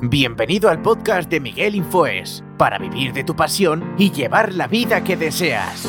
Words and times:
Bienvenido 0.00 0.68
al 0.68 0.82
podcast 0.82 1.30
de 1.30 1.40
Miguel 1.40 1.74
Infoes, 1.74 2.44
para 2.58 2.78
vivir 2.78 3.12
de 3.12 3.24
tu 3.24 3.34
pasión 3.34 3.94
y 3.98 4.10
llevar 4.10 4.52
la 4.52 4.66
vida 4.66 5.02
que 5.02 5.16
deseas. 5.16 5.86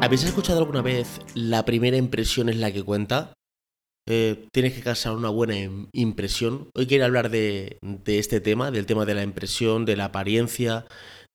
¿Habéis 0.00 0.24
escuchado 0.24 0.58
alguna 0.58 0.82
vez 0.82 1.20
la 1.34 1.64
primera 1.64 1.96
impresión 1.96 2.48
es 2.48 2.56
la 2.56 2.70
que 2.72 2.82
cuenta? 2.82 3.32
Eh, 4.08 4.46
tienes 4.52 4.74
que 4.74 4.82
causar 4.82 5.16
una 5.16 5.30
buena 5.30 5.56
impresión. 5.92 6.70
Hoy 6.74 6.86
quiero 6.86 7.06
hablar 7.06 7.28
de, 7.28 7.78
este 8.06 8.40
tema, 8.40 8.70
del 8.70 8.86
tema 8.86 9.04
de 9.04 9.14
la 9.14 9.24
impresión, 9.24 9.84
de 9.84 9.96
la 9.96 10.04
apariencia, 10.06 10.86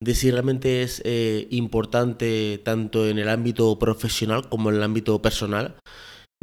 de 0.02 0.16
si 0.16 0.32
realmente 0.32 0.82
es 0.82 1.02
eh, 1.06 1.48
importante 1.52 2.60
tanto 2.64 3.08
en 3.08 3.20
el 3.20 3.30
ámbito 3.30 3.78
profesional 3.78 4.50
como 4.50 4.70
en 4.70 4.78
el 4.78 4.84
ámbito 4.84 5.22
personal 5.22 5.76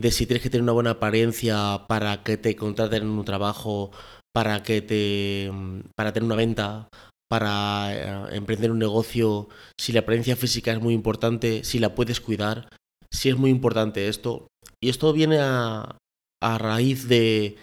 de 0.01 0.13
si 0.13 0.27
tienes 0.27 0.43
que 0.43 0.51
tener 0.51 0.62
una 0.62 0.73
buena 0.73 0.91
apariencia 0.91 1.85
para 1.89 2.23
que 2.23 2.37
te 2.37 2.55
contraten 2.55 3.02
en 3.02 3.09
un 3.09 3.25
trabajo, 3.25 3.91
para 4.33 4.63
que 4.63 4.80
te 4.80 5.51
para 5.97 6.13
tener 6.13 6.25
una 6.25 6.37
venta, 6.37 6.89
para 7.29 8.29
eh, 8.30 8.37
emprender 8.37 8.71
un 8.71 8.79
negocio, 8.79 9.49
si 9.79 9.93
la 9.93 10.01
apariencia 10.01 10.37
física 10.37 10.73
es 10.73 10.80
muy 10.80 10.95
importante, 10.95 11.65
si 11.65 11.80
la 11.80 11.97
puedes 11.97 12.21
cuidar, 12.21 12.69
si 13.13 13.29
es 13.29 13.37
muy 13.37 13.51
importante 13.51 14.09
esto. 14.09 14.47
Y 14.80 14.88
esto 14.88 15.13
viene 15.13 15.38
a, 15.41 15.99
a 16.41 16.59
raíz 16.59 17.09
de, 17.09 17.57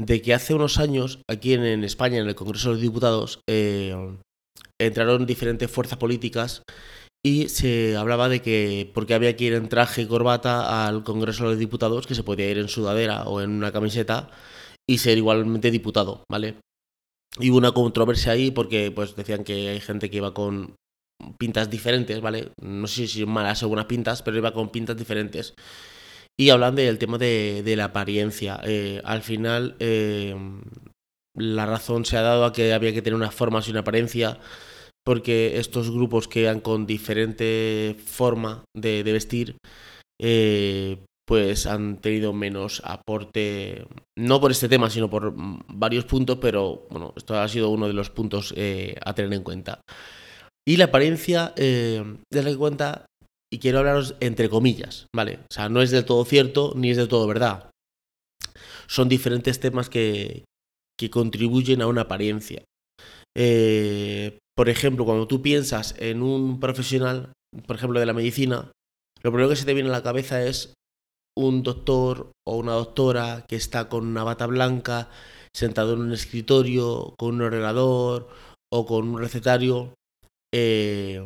de, 0.00 0.22
que 0.22 0.34
hace 0.34 0.54
unos 0.54 0.78
años, 0.78 1.20
aquí 1.30 1.54
en, 1.54 1.84
España, 1.84 2.18
en 2.18 2.26
el 2.26 2.34
Congreso 2.34 2.68
de 2.68 2.74
los 2.74 2.82
Diputados, 2.82 3.40
eh, 3.48 3.94
entraron 4.80 5.26
diferentes 5.26 5.70
fuerzas 5.70 5.98
políticas 5.98 6.62
y 7.24 7.48
se 7.48 7.96
hablaba 7.96 8.28
de 8.28 8.40
que 8.40 8.90
porque 8.94 9.14
había 9.14 9.36
que 9.36 9.44
ir 9.44 9.54
en 9.54 9.68
traje 9.68 10.02
y 10.02 10.06
corbata 10.06 10.86
al 10.86 11.02
Congreso 11.02 11.44
de 11.44 11.50
los 11.50 11.58
Diputados, 11.58 12.06
que 12.06 12.14
se 12.14 12.22
podía 12.22 12.50
ir 12.50 12.58
en 12.58 12.68
sudadera 12.68 13.24
o 13.24 13.40
en 13.40 13.50
una 13.50 13.72
camiseta 13.72 14.30
y 14.88 14.98
ser 14.98 15.18
igualmente 15.18 15.70
diputado, 15.70 16.24
¿vale? 16.30 16.56
Y 17.40 17.50
hubo 17.50 17.58
una 17.58 17.72
controversia 17.72 18.32
ahí 18.32 18.50
porque 18.50 18.92
pues 18.92 19.16
decían 19.16 19.44
que 19.44 19.70
hay 19.70 19.80
gente 19.80 20.08
que 20.08 20.18
iba 20.18 20.32
con 20.32 20.76
pintas 21.38 21.68
diferentes, 21.68 22.20
¿vale? 22.20 22.52
No 22.62 22.86
sé 22.86 23.06
si 23.06 23.26
malas 23.26 23.62
o 23.62 23.68
buenas 23.68 23.86
pintas, 23.86 24.22
pero 24.22 24.36
iba 24.36 24.52
con 24.52 24.70
pintas 24.70 24.96
diferentes. 24.96 25.54
Y 26.38 26.50
hablan 26.50 26.76
del 26.76 26.98
tema 26.98 27.18
de, 27.18 27.74
la 27.76 27.86
apariencia. 27.86 28.60
Eh, 28.64 29.00
al 29.04 29.22
final, 29.22 29.74
eh, 29.80 30.36
la 31.34 31.66
razón 31.66 32.04
se 32.04 32.16
ha 32.16 32.22
dado 32.22 32.44
a 32.44 32.52
que 32.52 32.72
había 32.72 32.92
que 32.92 33.02
tener 33.02 33.16
una 33.16 33.30
forma 33.30 33.60
y 33.66 33.70
una 33.70 33.80
apariencia 33.80 34.38
porque 35.06 35.58
estos 35.58 35.92
grupos 35.92 36.26
que 36.26 36.46
van 36.46 36.60
con 36.60 36.84
diferente 36.84 37.96
forma 38.04 38.64
de, 38.76 39.04
vestir, 39.04 39.56
eh, 40.20 40.98
pues 41.24 41.66
han 41.66 42.00
tenido 42.00 42.32
menos 42.32 42.82
aporte, 42.84 43.86
no 44.18 44.40
por 44.40 44.50
este 44.50 44.68
tema, 44.68 44.90
sino 44.90 45.08
por 45.08 45.32
varios 45.68 46.04
puntos, 46.06 46.38
pero 46.40 46.88
bueno, 46.90 47.14
esto 47.16 47.38
ha 47.38 47.46
sido 47.48 47.70
uno 47.70 47.86
de 47.86 47.92
los 47.92 48.10
puntos 48.10 48.52
eh, 48.56 48.96
a 49.04 49.14
tener 49.14 49.32
en 49.32 49.44
cuenta. 49.44 49.80
Y 50.66 50.76
la 50.76 50.86
apariencia, 50.86 51.54
eh, 51.56 52.02
en 52.32 52.56
cuenta, 52.56 53.06
y 53.52 53.60
quiero 53.60 53.78
hablaros 53.78 54.16
entre 54.18 54.48
comillas, 54.48 55.06
¿vale? 55.14 55.38
O 55.48 55.54
sea, 55.54 55.68
no 55.68 55.82
es 55.82 55.92
del 55.92 56.04
todo 56.04 56.24
cierto 56.24 56.72
ni 56.74 56.90
es 56.90 56.96
del 56.96 57.06
todo 57.06 57.28
verdad. 57.28 57.70
Son 58.88 59.08
diferentes 59.08 59.60
temas 59.60 59.88
que, 59.88 60.44
que 60.98 61.10
contribuyen 61.10 61.80
a 61.80 61.86
una 61.86 62.02
apariencia. 62.02 62.64
Eh, 63.38 64.38
por 64.56 64.70
ejemplo, 64.70 65.04
cuando 65.04 65.28
tú 65.28 65.42
piensas 65.42 65.94
en 65.98 66.22
un 66.22 66.58
profesional, 66.58 67.32
por 67.66 67.76
ejemplo, 67.76 68.00
de 68.00 68.06
la 68.06 68.14
medicina, 68.14 68.72
lo 69.22 69.30
primero 69.30 69.50
que 69.50 69.56
se 69.56 69.66
te 69.66 69.74
viene 69.74 69.90
a 69.90 69.92
la 69.92 70.02
cabeza 70.02 70.42
es 70.42 70.72
un 71.36 71.62
doctor 71.62 72.32
o 72.46 72.56
una 72.56 72.72
doctora 72.72 73.44
que 73.46 73.56
está 73.56 73.90
con 73.90 74.06
una 74.06 74.24
bata 74.24 74.46
blanca, 74.46 75.10
sentado 75.54 75.92
en 75.92 76.00
un 76.00 76.12
escritorio, 76.12 77.14
con 77.18 77.34
un 77.34 77.42
ordenador 77.42 78.28
o 78.72 78.86
con 78.86 79.08
un 79.08 79.20
recetario, 79.20 79.94
eh, 80.54 81.22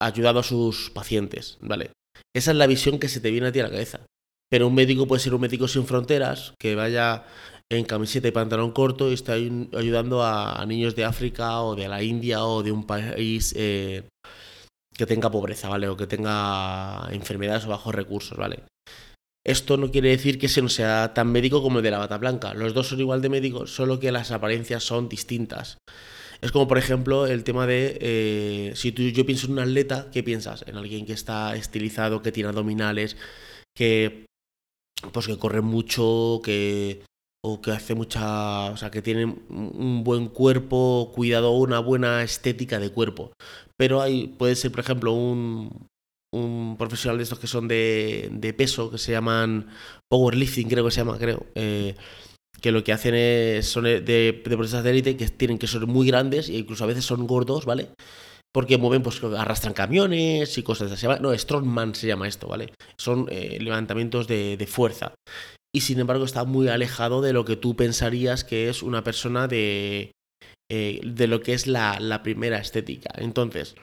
ayudando 0.00 0.40
a 0.40 0.44
sus 0.44 0.90
pacientes, 0.90 1.58
¿vale? 1.60 1.92
Esa 2.34 2.52
es 2.52 2.56
la 2.56 2.66
visión 2.66 2.98
que 2.98 3.08
se 3.08 3.20
te 3.20 3.30
viene 3.30 3.48
a 3.48 3.52
ti 3.52 3.60
a 3.60 3.64
la 3.64 3.70
cabeza. 3.70 4.06
Pero 4.50 4.66
un 4.66 4.74
médico 4.74 5.06
puede 5.06 5.20
ser 5.20 5.34
un 5.34 5.42
médico 5.42 5.68
sin 5.68 5.86
fronteras, 5.86 6.54
que 6.58 6.74
vaya 6.74 7.24
en 7.70 7.84
camiseta 7.84 8.28
y 8.28 8.32
pantalón 8.32 8.72
corto 8.72 9.10
y 9.10 9.14
está 9.14 9.34
ayudando 9.34 10.24
a, 10.24 10.64
niños 10.66 10.96
de 10.96 11.04
África 11.04 11.62
o 11.62 11.76
de 11.76 11.88
la 11.88 12.02
India 12.02 12.44
o 12.44 12.62
de 12.62 12.72
un 12.72 12.84
país 12.84 13.54
eh, 13.56 14.08
que 14.92 15.06
tenga 15.06 15.30
pobreza, 15.30 15.68
¿vale? 15.68 15.88
O 15.88 15.96
que 15.96 16.08
tenga 16.08 17.08
enfermedades 17.12 17.64
o 17.66 17.68
bajos 17.68 17.94
recursos, 17.94 18.36
¿vale? 18.36 18.64
Esto 19.46 19.76
no 19.76 19.90
quiere 19.90 20.10
decir 20.10 20.38
que 20.38 20.48
se 20.48 20.60
no 20.60 20.68
sea 20.68 21.14
tan 21.14 21.30
médico 21.32 21.62
como 21.62 21.78
el 21.78 21.84
de 21.84 21.92
la 21.92 21.98
bata 21.98 22.18
blanca. 22.18 22.52
Los 22.54 22.74
dos 22.74 22.88
son 22.88 23.00
igual 23.00 23.22
de 23.22 23.30
médicos, 23.30 23.74
solo 23.74 24.00
que 24.00 24.12
las 24.12 24.32
apariencias 24.32 24.82
son 24.82 25.08
distintas. 25.08 25.78
Es 26.42 26.52
como, 26.52 26.66
por 26.66 26.76
ejemplo, 26.76 27.26
el 27.26 27.44
tema 27.44 27.66
de 27.66 27.98
eh, 28.00 28.72
si 28.74 28.92
tú, 28.92 29.02
yo 29.02 29.24
pienso 29.24 29.46
en 29.46 29.52
un 29.52 29.58
atleta, 29.60 30.08
¿qué 30.12 30.22
piensas? 30.22 30.64
En 30.66 30.76
alguien 30.76 31.06
que 31.06 31.12
está 31.12 31.54
estilizado, 31.54 32.20
que 32.20 32.32
tiene 32.32 32.48
abdominales, 32.48 33.16
que 33.74 34.26
pues 35.12 35.26
que 35.26 35.38
corre 35.38 35.62
mucho, 35.62 36.40
que 36.44 37.02
o 37.42 37.60
que 37.60 37.70
hace 37.70 37.94
mucha, 37.94 38.70
o 38.70 38.76
sea, 38.76 38.90
que 38.90 39.02
tiene 39.02 39.24
un 39.24 40.04
buen 40.04 40.28
cuerpo, 40.28 41.10
cuidado, 41.14 41.52
una 41.52 41.78
buena 41.78 42.22
estética 42.22 42.78
de 42.78 42.90
cuerpo. 42.90 43.32
Pero 43.76 44.02
hay, 44.02 44.28
puede 44.28 44.56
ser, 44.56 44.70
por 44.70 44.80
ejemplo, 44.80 45.12
un, 45.12 45.88
un 46.34 46.76
profesional 46.78 47.16
de 47.16 47.24
estos 47.24 47.38
que 47.38 47.46
son 47.46 47.66
de, 47.66 48.28
de, 48.30 48.52
peso, 48.52 48.90
que 48.90 48.98
se 48.98 49.12
llaman 49.12 49.68
powerlifting, 50.10 50.68
creo 50.68 50.84
que 50.84 50.90
se 50.90 51.00
llama, 51.00 51.18
creo, 51.18 51.46
eh, 51.54 51.94
que 52.60 52.72
lo 52.72 52.84
que 52.84 52.92
hacen 52.92 53.14
es, 53.14 53.66
son 53.66 53.84
de, 53.84 54.00
de 54.00 54.42
deportistas 54.44 54.84
de 54.84 54.90
élite 54.90 55.16
que 55.16 55.28
tienen 55.28 55.58
que 55.58 55.66
ser 55.66 55.86
muy 55.86 56.06
grandes 56.06 56.50
e 56.50 56.58
incluso 56.58 56.84
a 56.84 56.88
veces 56.88 57.06
son 57.06 57.26
gordos, 57.26 57.64
¿vale? 57.64 57.88
Porque 58.52 58.76
mueven, 58.76 59.02
pues 59.02 59.22
arrastran 59.22 59.72
camiones 59.72 60.58
y 60.58 60.62
cosas 60.62 60.90
así. 60.90 61.06
No, 61.20 61.32
strongman 61.38 61.94
se 61.94 62.08
llama 62.08 62.26
esto, 62.26 62.48
¿vale? 62.48 62.72
Son 62.98 63.26
eh, 63.30 63.58
levantamientos 63.60 64.26
de, 64.26 64.56
de 64.56 64.66
fuerza 64.66 65.14
y 65.74 65.82
sin 65.82 66.00
embargo 66.00 66.24
está 66.24 66.44
muy 66.44 66.68
alejado 66.68 67.22
de 67.22 67.32
lo 67.32 67.44
que 67.44 67.56
tú 67.56 67.76
pensarías 67.76 68.44
que 68.44 68.68
es 68.68 68.82
una 68.82 69.04
persona 69.04 69.46
de, 69.46 70.12
eh, 70.70 71.00
de 71.04 71.26
lo 71.26 71.40
que 71.42 71.54
es 71.54 71.66
la, 71.66 71.98
la, 72.00 72.22
primera 72.22 72.58
estética. 72.58 73.10
Entonces, 73.16 73.76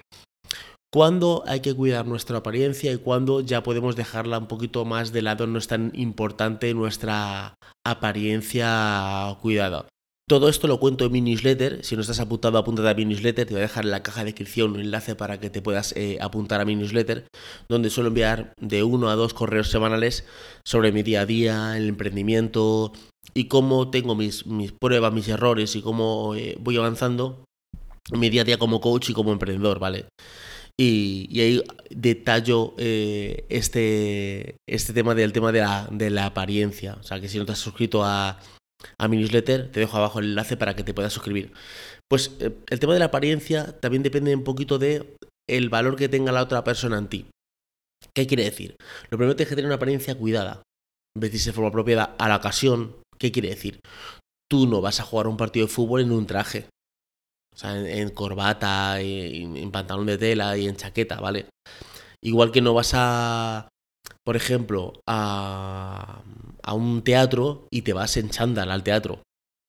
¿cuándo 0.93 1.43
hay 1.47 1.61
que 1.61 1.73
cuidar 1.73 2.05
nuestra 2.05 2.37
apariencia 2.37 2.91
y 2.91 2.97
cuándo 2.97 3.41
ya 3.41 3.63
podemos 3.63 3.95
dejarla 3.95 4.37
un 4.37 4.47
poquito 4.47 4.85
más 4.85 5.11
de 5.11 5.21
lado? 5.21 5.47
No 5.47 5.59
es 5.59 5.67
tan 5.67 5.91
importante 5.95 6.73
nuestra 6.73 7.55
apariencia 7.85 9.37
cuidada. 9.41 9.87
Todo 10.29 10.49
esto 10.49 10.67
lo 10.67 10.77
cuento 10.77 11.05
en 11.05 11.13
mi 11.13 11.21
newsletter. 11.21 11.85
Si 11.85 11.95
no 11.95 12.01
estás 12.01 12.19
apuntado, 12.19 12.57
apúntate 12.57 12.89
a 12.89 12.93
mi 12.93 13.05
newsletter. 13.05 13.45
Te 13.45 13.53
voy 13.53 13.59
a 13.59 13.67
dejar 13.67 13.85
en 13.85 13.91
la 13.91 14.03
caja 14.03 14.19
de 14.21 14.25
descripción 14.25 14.71
un 14.71 14.81
enlace 14.81 15.15
para 15.15 15.39
que 15.39 15.49
te 15.49 15.61
puedas 15.61 15.93
eh, 15.95 16.17
apuntar 16.19 16.59
a 16.59 16.65
mi 16.65 16.75
newsletter, 16.75 17.27
donde 17.69 17.89
suelo 17.89 18.09
enviar 18.09 18.51
de 18.59 18.83
uno 18.83 19.09
a 19.09 19.15
dos 19.15 19.33
correos 19.33 19.69
semanales 19.69 20.25
sobre 20.65 20.91
mi 20.91 21.01
día 21.01 21.21
a 21.21 21.25
día, 21.25 21.77
el 21.77 21.87
emprendimiento 21.87 22.91
y 23.33 23.45
cómo 23.45 23.89
tengo 23.89 24.15
mis, 24.15 24.45
mis 24.45 24.73
pruebas, 24.73 25.13
mis 25.13 25.29
errores 25.29 25.77
y 25.77 25.81
cómo 25.81 26.35
eh, 26.35 26.57
voy 26.59 26.75
avanzando 26.75 27.45
mi 28.11 28.29
día 28.29 28.41
a 28.41 28.45
día 28.45 28.57
como 28.57 28.81
coach 28.81 29.11
y 29.11 29.13
como 29.13 29.31
emprendedor, 29.31 29.79
¿vale? 29.79 30.07
Y, 30.77 31.39
ahí 31.39 31.63
detallo 31.89 32.73
eh, 32.77 33.45
este, 33.47 34.57
este 34.67 34.91
tema 34.91 35.15
del 35.15 35.31
tema 35.31 35.53
de 35.53 35.61
la, 35.61 35.87
de 35.89 36.09
la 36.09 36.25
apariencia. 36.25 36.97
O 36.99 37.03
sea, 37.03 37.21
que 37.21 37.29
si 37.29 37.37
no 37.37 37.45
te 37.45 37.53
has 37.53 37.59
suscrito 37.59 38.03
a 38.03 38.39
a 38.97 39.07
mi 39.07 39.17
newsletter, 39.17 39.71
te 39.71 39.79
dejo 39.79 39.97
abajo 39.97 40.19
el 40.19 40.25
enlace 40.25 40.57
para 40.57 40.75
que 40.75 40.83
te 40.83 40.93
puedas 40.93 41.13
suscribir. 41.13 41.53
Pues 42.09 42.35
eh, 42.39 42.51
el 42.69 42.79
tema 42.79 42.93
de 42.93 42.99
la 42.99 43.05
apariencia 43.05 43.79
también 43.79 44.03
depende 44.03 44.35
un 44.35 44.43
poquito 44.43 44.77
de 44.77 45.15
el 45.49 45.69
valor 45.69 45.95
que 45.95 46.09
tenga 46.09 46.31
la 46.31 46.43
otra 46.43 46.63
persona 46.63 46.97
en 46.97 47.07
ti. 47.07 47.25
¿Qué 48.13 48.27
quiere 48.27 48.43
decir? 48.43 48.75
Lo 49.09 49.17
primero 49.17 49.35
tienes 49.35 49.49
que 49.49 49.55
tener 49.55 49.67
una 49.67 49.75
apariencia 49.75 50.15
cuidada, 50.15 50.61
vestirse 51.17 51.49
de 51.49 51.53
forma 51.53 51.69
apropiada 51.69 52.15
a 52.17 52.29
la 52.29 52.37
ocasión. 52.37 52.95
¿Qué 53.17 53.31
quiere 53.31 53.49
decir? 53.49 53.79
Tú 54.49 54.67
no 54.67 54.81
vas 54.81 54.99
a 54.99 55.03
jugar 55.03 55.27
un 55.27 55.37
partido 55.37 55.65
de 55.65 55.73
fútbol 55.73 56.01
en 56.01 56.11
un 56.11 56.27
traje. 56.27 56.69
O 57.53 57.57
sea, 57.57 57.75
en, 57.75 58.11
corbata, 58.11 59.01
en 59.01 59.71
pantalón 59.71 60.05
de 60.05 60.19
tela 60.19 60.55
y 60.57 60.67
en 60.67 60.75
chaqueta, 60.75 61.19
¿vale? 61.19 61.47
Igual 62.23 62.51
que 62.51 62.61
no 62.61 62.75
vas 62.75 62.91
a 62.93 63.67
por 64.27 64.35
ejemplo, 64.35 64.91
a, 65.07 66.21
un 66.73 67.01
teatro 67.01 67.65
y 67.71 67.83
te 67.83 67.93
vas 67.93 68.17
en 68.17 68.29
chándal 68.29 68.71
al 68.71 68.83
teatro. 68.83 69.21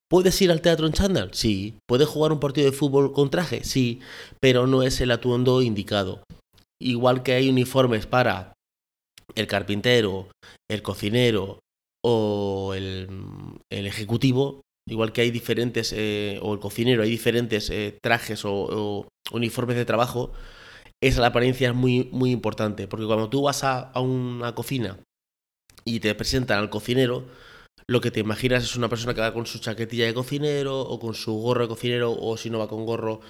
¿Puedes 0.09 0.41
ir 0.41 0.51
al 0.51 0.59
teatro 0.59 0.85
en 0.85 0.91
chándal? 0.91 1.33
Sí. 1.33 1.77
¿Puedes 1.87 2.09
jugar 2.09 2.33
un 2.33 2.41
partido 2.41 2.69
de 2.69 2.75
fútbol 2.75 3.13
con 3.13 3.29
traje? 3.29 3.63
Sí, 3.63 4.01
pero 4.41 4.67
no 4.67 4.83
es 4.83 4.99
el 4.99 5.11
atuendo 5.11 5.61
indicado. 5.61 6.23
Igual 6.77 7.23
que 7.23 7.35
hay 7.35 7.47
uniformes 7.47 8.05
para 8.05 8.51
el 9.33 9.47
carpintero, 9.47 10.27
el 10.69 10.81
cocinero 10.81 11.59
o 12.03 12.73
el, 12.73 13.61
ejecutivo, 13.69 14.59
igual 14.89 15.13
que 15.13 15.21
hay 15.21 15.31
diferentes, 15.31 15.93
eh, 15.95 16.37
o 16.41 16.53
el 16.53 16.59
cocinero, 16.59 17.03
hay 17.03 17.09
diferentes 17.09 17.69
eh, 17.69 17.97
trajes 18.03 18.43
o 18.43 19.07
uniformes 19.31 19.77
de 19.77 19.85
trabajo, 19.85 20.33
esa 21.01 21.21
la 21.21 21.27
apariencia 21.27 21.69
es 21.69 21.75
muy, 21.75 22.09
muy 22.11 22.31
importante, 22.31 22.87
porque 22.87 23.05
cuando 23.05 23.29
tú 23.29 23.43
vas 23.43 23.63
a, 23.63 23.91
una 23.99 24.53
cocina 24.53 24.99
y 25.85 25.99
te 25.99 26.13
presentan 26.15 26.59
al 26.59 26.69
cocinero, 26.69 27.25
lo 27.87 28.01
que 28.01 28.11
te 28.11 28.19
imaginas 28.19 28.63
es 28.63 28.75
una 28.75 28.89
persona 28.89 29.13
que 29.13 29.21
va 29.21 29.33
con 29.33 29.45
su 29.45 29.59
chaquetilla 29.59 30.05
de 30.05 30.13
cocinero 30.13 30.79
o 30.81 30.99
con 30.99 31.15
su 31.15 31.33
gorro 31.33 31.63
de 31.63 31.69
cocinero 31.69 32.11
o 32.11 32.37
si 32.37 32.49
no 32.49 32.59
va 32.59 32.67
con 32.67 32.85
gorro 32.85 33.21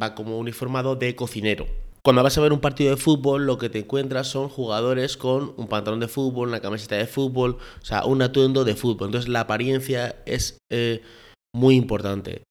va 0.00 0.14
como 0.14 0.38
uniformado 0.38 0.96
de 0.96 1.14
cocinero. 1.14 1.66
Cuando 2.02 2.22
vas 2.22 2.38
a 2.38 2.40
ver 2.40 2.52
un 2.52 2.60
partido 2.60 2.90
de 2.90 2.96
fútbol, 2.96 3.46
lo 3.46 3.58
que 3.58 3.68
te 3.68 3.80
encuentras 3.80 4.28
son 4.28 4.48
jugadores 4.48 5.16
con 5.16 5.54
un 5.56 5.66
pantalón 5.66 5.98
de 5.98 6.06
fútbol, 6.06 6.48
una 6.48 6.60
camiseta 6.60 6.94
de 6.94 7.06
fútbol, 7.08 7.58
o 7.82 7.84
sea, 7.84 8.04
un 8.04 8.22
atuendo 8.22 8.64
de 8.64 8.76
fútbol. 8.76 9.08
Entonces 9.08 9.28
la 9.28 9.40
apariencia 9.40 10.22
es 10.24 10.58
eh, 10.70 11.02
muy 11.52 11.74
importante. 11.74 12.45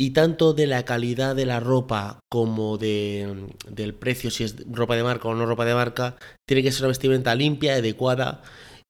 Y 0.00 0.10
tanto 0.10 0.54
de 0.54 0.66
la 0.66 0.84
calidad 0.84 1.36
de 1.36 1.46
la 1.46 1.60
ropa 1.60 2.18
como 2.30 2.78
de, 2.78 3.48
del 3.68 3.94
precio, 3.94 4.30
si 4.30 4.42
es 4.42 4.56
ropa 4.68 4.96
de 4.96 5.04
marca 5.04 5.28
o 5.28 5.34
no 5.34 5.46
ropa 5.46 5.64
de 5.64 5.74
marca, 5.74 6.16
tiene 6.48 6.62
que 6.62 6.72
ser 6.72 6.82
una 6.82 6.88
vestimenta 6.88 7.34
limpia, 7.34 7.74
adecuada 7.74 8.42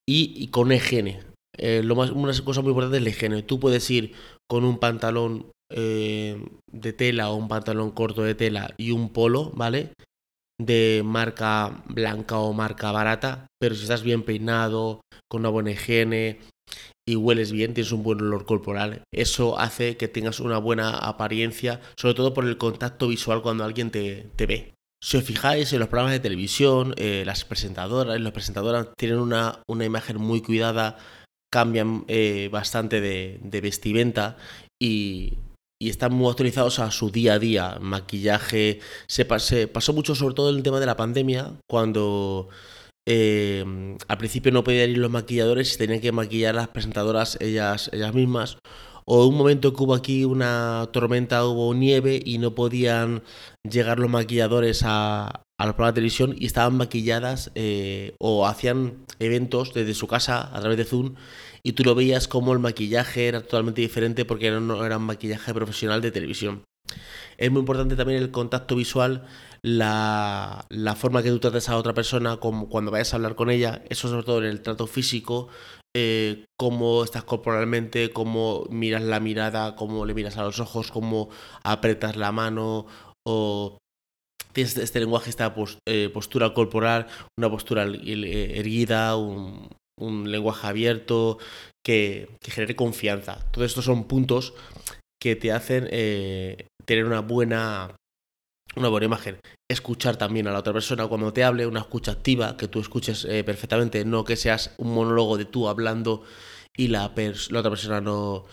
y, 0.08 0.48
con 0.48 0.72
higiene. 0.72 1.20
Eh, 1.58 1.82
lo 1.84 1.94
más, 1.94 2.10
una 2.10 2.32
cosa 2.42 2.62
muy 2.62 2.70
importante 2.70 2.96
es 2.96 3.02
la 3.02 3.10
higiene. 3.10 3.42
Tú 3.42 3.60
puedes 3.60 3.88
ir 3.90 4.14
con 4.48 4.64
un 4.64 4.78
pantalón 4.78 5.50
eh, 5.70 6.42
de 6.70 6.92
tela 6.92 7.30
o 7.30 7.36
un 7.36 7.48
pantalón 7.48 7.90
corto 7.90 8.22
de 8.22 8.34
tela 8.34 8.74
y 8.78 8.90
un 8.90 9.12
polo, 9.12 9.50
¿vale? 9.54 9.92
De 10.58 11.02
marca 11.04 11.82
blanca 11.86 12.38
o 12.38 12.52
marca 12.54 12.92
barata, 12.92 13.46
pero 13.60 13.74
si 13.74 13.82
estás 13.82 14.02
bien 14.02 14.22
peinado, 14.22 15.02
con 15.28 15.40
una 15.40 15.50
buena 15.50 15.72
higiene 15.72 16.38
y 17.06 17.16
hueles 17.16 17.52
bien, 17.52 17.74
tienes 17.74 17.92
un 17.92 18.02
buen 18.02 18.20
olor 18.20 18.44
corporal, 18.44 19.02
eso 19.12 19.58
hace 19.58 19.96
que 19.96 20.08
tengas 20.08 20.40
una 20.40 20.58
buena 20.58 20.96
apariencia, 20.96 21.80
sobre 21.96 22.14
todo 22.14 22.34
por 22.34 22.46
el 22.46 22.56
contacto 22.58 23.08
visual 23.08 23.42
cuando 23.42 23.64
alguien 23.64 23.90
te, 23.90 24.30
ve. 24.36 24.74
Si 25.02 25.18
os 25.18 25.24
fijáis 25.24 25.72
en 25.72 25.80
los 25.80 25.88
programas 25.88 26.12
de 26.12 26.20
televisión, 26.20 26.94
eh, 26.96 27.24
las 27.26 27.44
presentadoras, 27.44 28.18
los 28.20 28.32
presentadoras 28.32 28.88
tienen 28.96 29.18
una, 29.18 29.60
una 29.68 29.84
imagen 29.84 30.18
muy 30.18 30.40
cuidada, 30.40 30.96
cambian 31.52 32.04
eh, 32.08 32.48
bastante 32.50 33.00
de, 33.00 33.38
de 33.42 33.60
vestimenta 33.60 34.36
y, 34.80 35.34
y 35.84 35.90
están 35.90 36.14
muy 36.14 36.28
autorizados 36.28 36.78
a 36.78 36.90
su 36.90 37.10
día 37.10 37.34
a 37.34 37.38
día, 37.38 37.78
maquillaje. 37.80 38.80
Se, 39.06 39.24
pasó 39.24 39.92
mucho 39.92 40.14
sobre 40.14 40.34
todo 40.34 40.50
el 40.50 40.62
tema 40.62 40.80
de 40.80 40.86
la 40.86 40.96
pandemia, 40.96 41.52
cuando 41.68 42.48
eh, 43.06 43.64
al 44.08 44.18
principio 44.18 44.52
no 44.52 44.64
podían 44.64 44.90
ir 44.90 44.98
los 44.98 45.10
maquilladores 45.10 45.74
y 45.74 45.78
tenían 45.78 46.00
que 46.00 46.12
maquillar 46.12 46.54
las 46.54 46.68
presentadoras 46.68 47.38
ellas, 47.40 47.90
ellas 47.92 48.14
mismas. 48.14 48.58
O 49.06 49.26
un 49.26 49.36
momento 49.36 49.74
que 49.74 49.82
hubo 49.82 49.94
aquí 49.94 50.24
una 50.24 50.88
tormenta, 50.92 51.44
hubo 51.44 51.74
nieve 51.74 52.22
y 52.24 52.38
no 52.38 52.54
podían 52.54 53.22
llegar 53.62 53.98
los 53.98 54.10
maquilladores 54.10 54.82
a, 54.84 55.44
a 55.58 55.64
programas 55.66 55.94
de 55.94 56.00
televisión 56.00 56.34
y 56.38 56.46
estaban 56.46 56.76
maquilladas 56.76 57.50
eh, 57.54 58.14
o 58.18 58.46
hacían 58.46 59.04
eventos 59.18 59.74
desde 59.74 59.94
su 59.94 60.06
casa 60.06 60.50
a 60.56 60.60
través 60.60 60.78
de 60.78 60.84
Zoom 60.84 61.14
y 61.62 61.72
tú 61.72 61.84
lo 61.84 61.94
veías 61.94 62.28
como 62.28 62.52
el 62.52 62.58
maquillaje 62.58 63.28
era 63.28 63.40
totalmente 63.40 63.80
diferente 63.80 64.24
porque 64.24 64.50
no 64.50 64.84
era 64.84 64.98
un 64.98 65.04
maquillaje 65.04 65.54
profesional 65.54 66.00
de 66.00 66.10
televisión. 66.10 66.64
Es 67.38 67.50
muy 67.50 67.60
importante 67.60 67.96
también 67.96 68.22
el 68.22 68.30
contacto 68.30 68.76
visual, 68.76 69.26
la, 69.64 70.66
forma 70.94 71.22
que 71.22 71.30
tú 71.30 71.38
tratas 71.38 71.70
a 71.70 71.78
otra 71.78 71.94
persona 71.94 72.36
como 72.36 72.68
cuando 72.68 72.90
vayas 72.90 73.12
a 73.12 73.16
hablar 73.16 73.34
con 73.34 73.48
ella, 73.48 73.82
eso 73.88 74.08
sobre 74.08 74.22
todo 74.22 74.38
en 74.40 74.44
el 74.44 74.60
trato 74.60 74.86
físico, 74.86 75.48
eh, 75.96 76.44
cómo 76.58 77.02
estás 77.02 77.24
corporalmente, 77.24 78.10
cómo 78.10 78.66
miras 78.68 79.02
la 79.02 79.20
mirada, 79.20 79.74
cómo 79.74 80.04
le 80.04 80.12
miras 80.12 80.36
a 80.36 80.42
los 80.42 80.60
ojos, 80.60 80.90
cómo 80.90 81.30
apretas 81.62 82.16
la 82.16 82.30
mano 82.30 82.86
o 83.26 83.78
tienes 84.52 84.76
este 84.76 85.00
lenguaje, 85.00 85.30
esta 85.30 85.54
eh, 85.88 86.10
postura 86.12 86.52
corporal, 86.52 87.06
una 87.38 87.48
postura 87.48 87.84
erguida, 87.84 89.16
un, 89.16 89.70
lenguaje 89.98 90.66
abierto, 90.66 91.38
que, 91.82 92.28
genere 92.42 92.76
confianza. 92.76 93.50
Todos 93.50 93.68
estos 93.68 93.86
son 93.86 94.04
puntos 94.04 94.52
que 95.18 95.36
te 95.36 95.52
hacen 95.52 95.88
eh, 95.90 96.66
tener 96.84 97.06
una 97.06 97.20
buena, 97.20 97.96
una 98.76 98.88
buena 98.88 99.06
imagen. 99.06 99.38
Escuchar 99.68 100.16
también 100.16 100.46
a 100.46 100.52
la 100.52 100.58
otra 100.58 100.72
persona 100.72 101.06
cuando 101.06 101.32
te 101.32 101.44
hable, 101.44 101.66
una 101.66 101.80
escucha 101.80 102.12
activa, 102.12 102.56
que 102.56 102.68
tú 102.68 102.80
escuches 102.80 103.24
eh, 103.24 103.44
perfectamente, 103.44 104.04
no 104.04 104.24
que 104.24 104.36
seas 104.36 104.74
un 104.78 104.94
monólogo 104.94 105.36
de 105.36 105.44
tú 105.44 105.68
hablando 105.68 106.22
y 106.76 106.88
la, 106.88 107.12
la 107.50 107.58
otra 107.60 107.70
persona 107.70 108.00
no, 108.00 108.44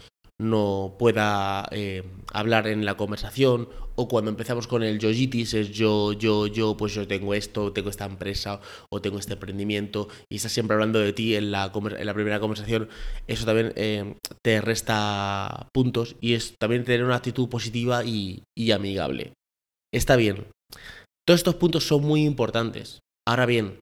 no 0.42 0.96
pueda 0.98 1.68
eh, 1.72 2.04
hablar 2.34 2.68
en 2.68 2.86
la 2.86 2.98
conversación 2.98 3.70
o 3.96 4.08
cuando 4.08 4.32
empezamos 4.32 4.68
con 4.68 4.84
el 4.84 5.00
yoyitis 5.00 5.54
es 5.54 5.72
yo, 5.72 6.14
yo, 6.14 6.48
yo, 6.48 6.76
pues 6.76 6.96
yo 6.96 7.08
tengo 7.08 7.34
esto, 7.34 7.72
tengo 7.74 7.90
esta 7.90 8.06
empresa 8.06 8.60
o 8.90 9.02
tengo 9.02 9.20
este 9.20 9.34
emprendimiento 9.34 10.08
y 10.30 10.38
estás 10.38 10.52
siempre 10.52 10.74
hablando 10.74 11.00
de 11.00 11.14
ti 11.14 11.36
en 11.36 11.52
la, 11.52 11.72
en 11.74 12.06
la 12.06 12.14
primera 12.14 12.40
conversación, 12.40 12.90
eso 13.28 13.46
también 13.46 13.74
eh, 13.76 14.16
te 14.44 14.62
resta 14.62 15.68
puntos 15.74 16.16
y 16.22 16.34
es 16.34 16.56
también 16.58 16.84
tener 16.84 17.04
una 17.04 17.18
actitud 17.18 17.48
positiva 17.50 18.04
y, 18.04 18.44
y 18.58 18.72
amigable. 18.72 19.34
Está 19.94 20.16
bien. 20.16 20.48
Todos 21.28 21.40
estos 21.40 21.56
puntos 21.56 21.86
son 21.86 22.04
muy 22.04 22.24
importantes. 22.24 23.00
Ahora 23.28 23.46
bien, 23.46 23.80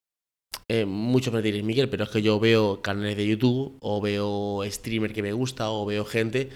eh, 0.68 0.86
muchos 0.86 1.34
me 1.34 1.42
diréis, 1.42 1.64
Miguel, 1.64 1.90
pero 1.90 2.04
es 2.04 2.10
que 2.10 2.22
yo 2.22 2.40
veo 2.40 2.82
canales 2.82 3.18
de 3.18 3.28
YouTube 3.28 3.78
o 3.82 4.02
veo 4.02 4.62
streamer 4.66 5.14
que 5.14 5.24
me 5.24 5.34
gusta 5.34 5.70
o 5.70 5.86
veo 5.86 6.06
gente 6.06 6.50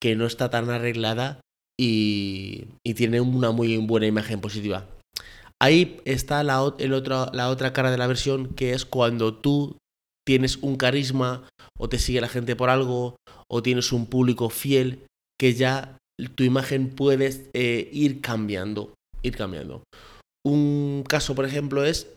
que 0.00 0.16
no 0.16 0.26
está 0.26 0.50
tan 0.50 0.68
arreglada 0.70 1.40
y, 1.78 2.66
tiene 2.94 3.20
una 3.20 3.50
muy 3.50 3.76
buena 3.78 4.06
imagen 4.06 4.40
positiva. 4.40 4.86
Ahí 5.60 6.00
está 6.04 6.42
la, 6.42 6.74
la 7.32 7.48
otra 7.48 7.72
cara 7.72 7.90
de 7.90 7.98
la 7.98 8.06
versión 8.06 8.54
que 8.54 8.72
es 8.72 8.84
cuando 8.84 9.34
tú 9.34 9.76
tienes 10.26 10.56
un 10.58 10.76
carisma 10.76 11.48
o 11.78 11.88
te 11.88 11.98
sigue 11.98 12.20
la 12.20 12.28
gente 12.28 12.56
por 12.56 12.68
algo 12.68 13.16
o 13.48 13.62
tienes 13.62 13.92
un 13.92 14.06
público 14.06 14.50
fiel 14.50 15.06
que 15.38 15.54
ya 15.54 15.98
tu 16.34 16.44
imagen 16.44 16.90
puedes 16.90 17.50
eh, 17.52 17.88
ir 17.92 18.20
cambiando, 18.20 18.94
ir 19.22 19.36
cambiando. 19.36 19.84
Un 20.44 21.04
caso, 21.08 21.34
por 21.34 21.44
ejemplo, 21.44 21.84
es 21.84 22.14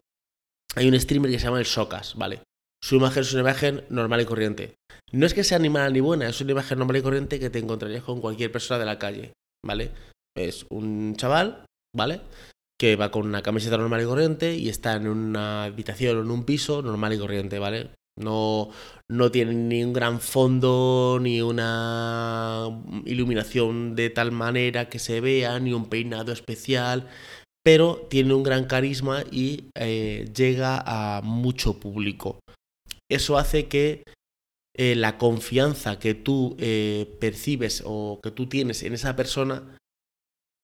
hay 0.75 0.87
un 0.87 0.99
streamer 0.99 1.31
que 1.31 1.39
se 1.39 1.45
llama 1.45 1.59
el 1.59 1.65
Socas, 1.65 2.15
¿vale? 2.15 2.41
Su 2.83 2.95
imagen 2.95 3.21
es 3.21 3.33
una 3.33 3.41
imagen 3.41 3.83
normal 3.89 4.21
y 4.21 4.25
corriente. 4.25 4.75
No 5.11 5.25
es 5.25 5.33
que 5.33 5.43
sea 5.43 5.59
ni 5.59 5.69
mala 5.69 5.89
ni 5.89 6.01
buena, 6.01 6.27
es 6.27 6.41
una 6.41 6.51
imagen 6.51 6.79
normal 6.79 6.97
y 6.97 7.01
corriente 7.01 7.39
que 7.39 7.49
te 7.49 7.59
encontrarías 7.59 8.03
con 8.03 8.21
cualquier 8.21 8.51
persona 8.51 8.79
de 8.79 8.85
la 8.85 8.99
calle, 8.99 9.33
¿vale? 9.65 9.91
Es 10.35 10.65
un 10.69 11.15
chaval, 11.15 11.65
¿vale? 11.95 12.21
Que 12.77 12.95
va 12.95 13.11
con 13.11 13.25
una 13.25 13.41
camiseta 13.41 13.77
normal 13.77 14.01
y 14.01 14.05
corriente 14.05 14.55
y 14.55 14.69
está 14.69 14.95
en 14.95 15.07
una 15.07 15.63
habitación 15.63 16.17
o 16.17 16.21
en 16.21 16.31
un 16.31 16.43
piso 16.43 16.81
normal 16.81 17.13
y 17.13 17.19
corriente, 17.19 17.57
¿vale? 17.57 17.91
No, 18.17 18.69
no 19.09 19.31
tiene 19.31 19.53
ni 19.53 19.83
un 19.83 19.93
gran 19.93 20.21
fondo, 20.21 21.19
ni 21.21 21.41
una 21.41 22.69
iluminación 23.05 23.95
de 23.95 24.09
tal 24.09 24.31
manera 24.31 24.87
que 24.89 24.99
se 24.99 25.19
vea, 25.19 25.59
ni 25.59 25.73
un 25.73 25.89
peinado 25.89 26.31
especial 26.31 27.09
pero 27.65 28.05
tiene 28.11 28.35
un 28.35 28.43
gran 28.43 28.65
carisma 28.65 29.23
y 29.31 29.69
eh, 29.73 30.29
llega 30.35 30.83
a 30.85 31.21
mucho 31.23 31.79
público. 31.79 32.39
Eso 33.09 33.39
hace 33.39 33.67
que 33.67 34.03
eh, 34.77 34.93
la 34.93 35.17
confianza 35.17 35.97
que 35.97 36.13
tú 36.13 36.55
eh, 36.59 37.17
percibes 37.19 37.81
o 37.83 38.19
que 38.21 38.29
tú 38.29 38.47
tienes 38.47 38.83
en 38.83 38.93
esa 38.93 39.15
persona 39.15 39.77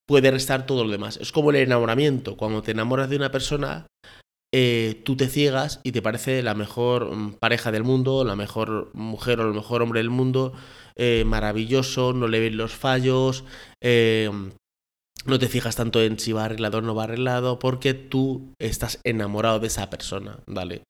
puede 0.08 0.30
restar 0.30 0.68
todo 0.68 0.84
lo 0.84 0.92
demás. 0.92 1.18
Es 1.18 1.32
como 1.32 1.50
el 1.50 1.56
enamoramiento. 1.56 2.38
Cuando 2.38 2.62
te 2.62 2.72
enamoras 2.72 3.10
de 3.10 3.16
una 3.16 3.32
persona, 3.32 3.88
tú 4.52 5.16
te 5.16 5.28
ciegas 5.28 5.80
y 5.84 5.92
te 5.92 6.02
parece 6.02 6.44
la 6.44 6.54
mejor 6.54 7.16
mm, 7.16 7.34
pareja 7.36 7.72
del 7.72 7.84
mundo, 7.84 8.24
la 8.24 8.36
mejor 8.36 8.92
mujer 8.94 9.40
o 9.40 9.48
el 9.48 9.54
mejor 9.54 9.82
hombre 9.82 10.00
del 10.00 10.10
mundo, 10.10 10.54
maravilloso, 11.26 12.14
no 12.14 12.28
le 12.28 12.40
ven 12.40 12.58
los 12.58 12.74
fallos, 12.74 13.44
no 15.26 15.40
te 15.40 15.48
fijas 15.48 15.76
tanto 15.76 16.02
en 16.02 16.20
si 16.20 16.32
va 16.32 16.46
arreglado 16.46 16.80
o 16.80 16.82
no 16.82 16.96
va 16.96 17.04
arreglado, 17.04 17.60
porque 17.60 17.94
tú 17.94 18.54
estás 18.60 19.00
enamorado 19.04 19.60
de 19.60 19.68
esa 19.68 19.90
persona, 19.90 20.40
¿vale? 20.48 20.84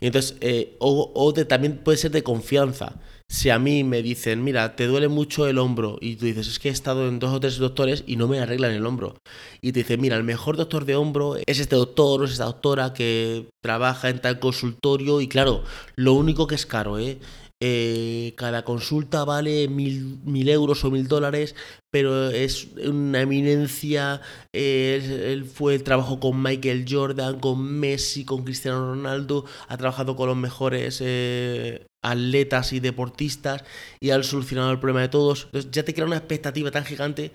Y 0.00 0.06
entonces, 0.06 0.36
eh, 0.40 0.76
o, 0.80 1.32
también 1.48 1.78
puede 1.78 1.98
ser 1.98 2.10
de 2.10 2.22
confianza. 2.22 3.00
Si 3.32 3.48
a 3.48 3.58
mí 3.58 3.82
me 3.82 4.02
dicen, 4.02 4.44
mira, 4.44 4.76
te 4.76 4.86
duele 4.86 5.08
mucho 5.08 5.46
el 5.46 5.56
hombro, 5.56 5.96
y 6.02 6.16
tú 6.16 6.26
dices, 6.26 6.48
es 6.48 6.58
que 6.58 6.68
he 6.68 6.70
estado 6.70 7.08
en 7.08 7.18
dos 7.18 7.32
o 7.32 7.40
tres 7.40 7.56
doctores 7.56 8.04
y 8.06 8.16
no 8.16 8.28
me 8.28 8.38
arreglan 8.38 8.72
el 8.72 8.84
hombro. 8.84 9.14
Y 9.62 9.72
te 9.72 9.80
dicen, 9.80 10.02
mira, 10.02 10.18
el 10.18 10.22
mejor 10.22 10.58
doctor 10.58 10.84
de 10.84 10.96
hombro 10.96 11.36
es 11.46 11.58
este 11.58 11.74
doctor 11.74 12.20
o 12.20 12.24
es 12.26 12.32
esta 12.32 12.44
doctora 12.44 12.92
que 12.92 13.48
trabaja 13.62 14.10
en 14.10 14.20
tal 14.20 14.38
consultorio, 14.38 15.22
y 15.22 15.28
claro, 15.28 15.64
lo 15.96 16.12
único 16.12 16.46
que 16.46 16.56
es 16.56 16.66
caro, 16.66 16.98
¿eh? 16.98 17.20
Eh, 17.64 18.34
cada 18.36 18.64
consulta 18.64 19.24
vale 19.24 19.68
mil, 19.68 20.18
mil, 20.24 20.48
euros 20.48 20.84
o 20.84 20.90
mil 20.90 21.06
dólares, 21.06 21.54
pero 21.92 22.28
es 22.28 22.66
una 22.74 23.20
eminencia. 23.20 24.20
Eh, 24.52 25.30
él 25.32 25.44
fue 25.44 25.76
el 25.76 25.84
trabajo 25.84 26.18
con 26.18 26.42
Michael 26.42 26.86
Jordan, 26.88 27.38
con 27.38 27.62
Messi, 27.62 28.24
con 28.24 28.42
Cristiano 28.42 28.94
Ronaldo, 28.94 29.44
ha 29.68 29.76
trabajado 29.76 30.16
con 30.16 30.26
los 30.26 30.36
mejores 30.36 31.00
eh, 31.04 31.86
atletas 32.02 32.72
y 32.72 32.80
deportistas 32.80 33.62
y 34.00 34.10
ha 34.10 34.20
solucionado 34.24 34.72
el 34.72 34.80
problema 34.80 35.02
de 35.02 35.10
todos. 35.10 35.44
Entonces 35.44 35.70
ya 35.70 35.84
te 35.84 35.94
crea 35.94 36.06
una 36.06 36.16
expectativa 36.16 36.72
tan 36.72 36.84
gigante 36.84 37.30